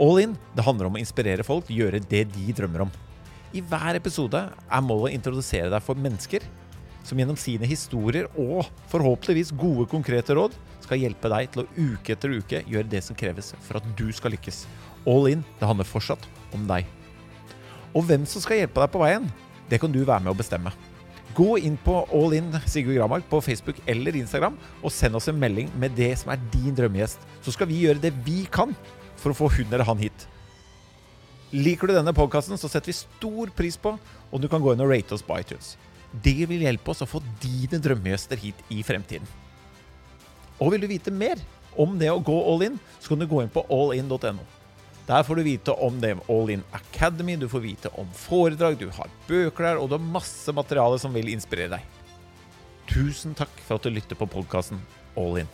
[0.03, 2.93] All in det handler om å inspirere folk til å gjøre det de drømmer om.
[3.55, 6.43] I hver episode er målet å introdusere deg for mennesker
[7.07, 12.17] som gjennom sine historier og forhåpentligvis gode, konkrete råd skal hjelpe deg til å uke
[12.17, 14.65] etter uke gjøre det som kreves for at du skal lykkes.
[15.07, 16.27] All in det handler fortsatt
[16.57, 16.89] om deg.
[17.95, 19.31] Og hvem som skal hjelpe deg på veien,
[19.71, 20.75] det kan du være med å bestemme.
[21.35, 25.41] Gå inn på All In Sigurd Gramark på Facebook eller Instagram og send oss en
[25.41, 27.25] melding med det som er din drømmegjest.
[27.43, 28.75] Så skal vi gjøre det vi kan
[29.19, 30.29] for å få hun eller han hit.
[31.55, 33.97] Liker du denne podkasten, så setter vi stor pris på
[34.31, 35.75] om du kan gå inn og rate oss på iTunes.
[36.23, 39.27] Det vil hjelpe oss å få dine drømmegjester hit i fremtiden.
[40.63, 41.41] Og vil du vite mer
[41.79, 44.45] om det å gå all in, så kan du gå inn på allin.no.
[45.05, 48.89] Der får du vite om det All In Academy, du får vite om foredrag, du
[48.89, 51.91] har bøker der, og du har masse materiale som vil inspirere deg.
[52.89, 54.81] Tusen takk for at du lytter på podkasten
[55.21, 55.51] All In.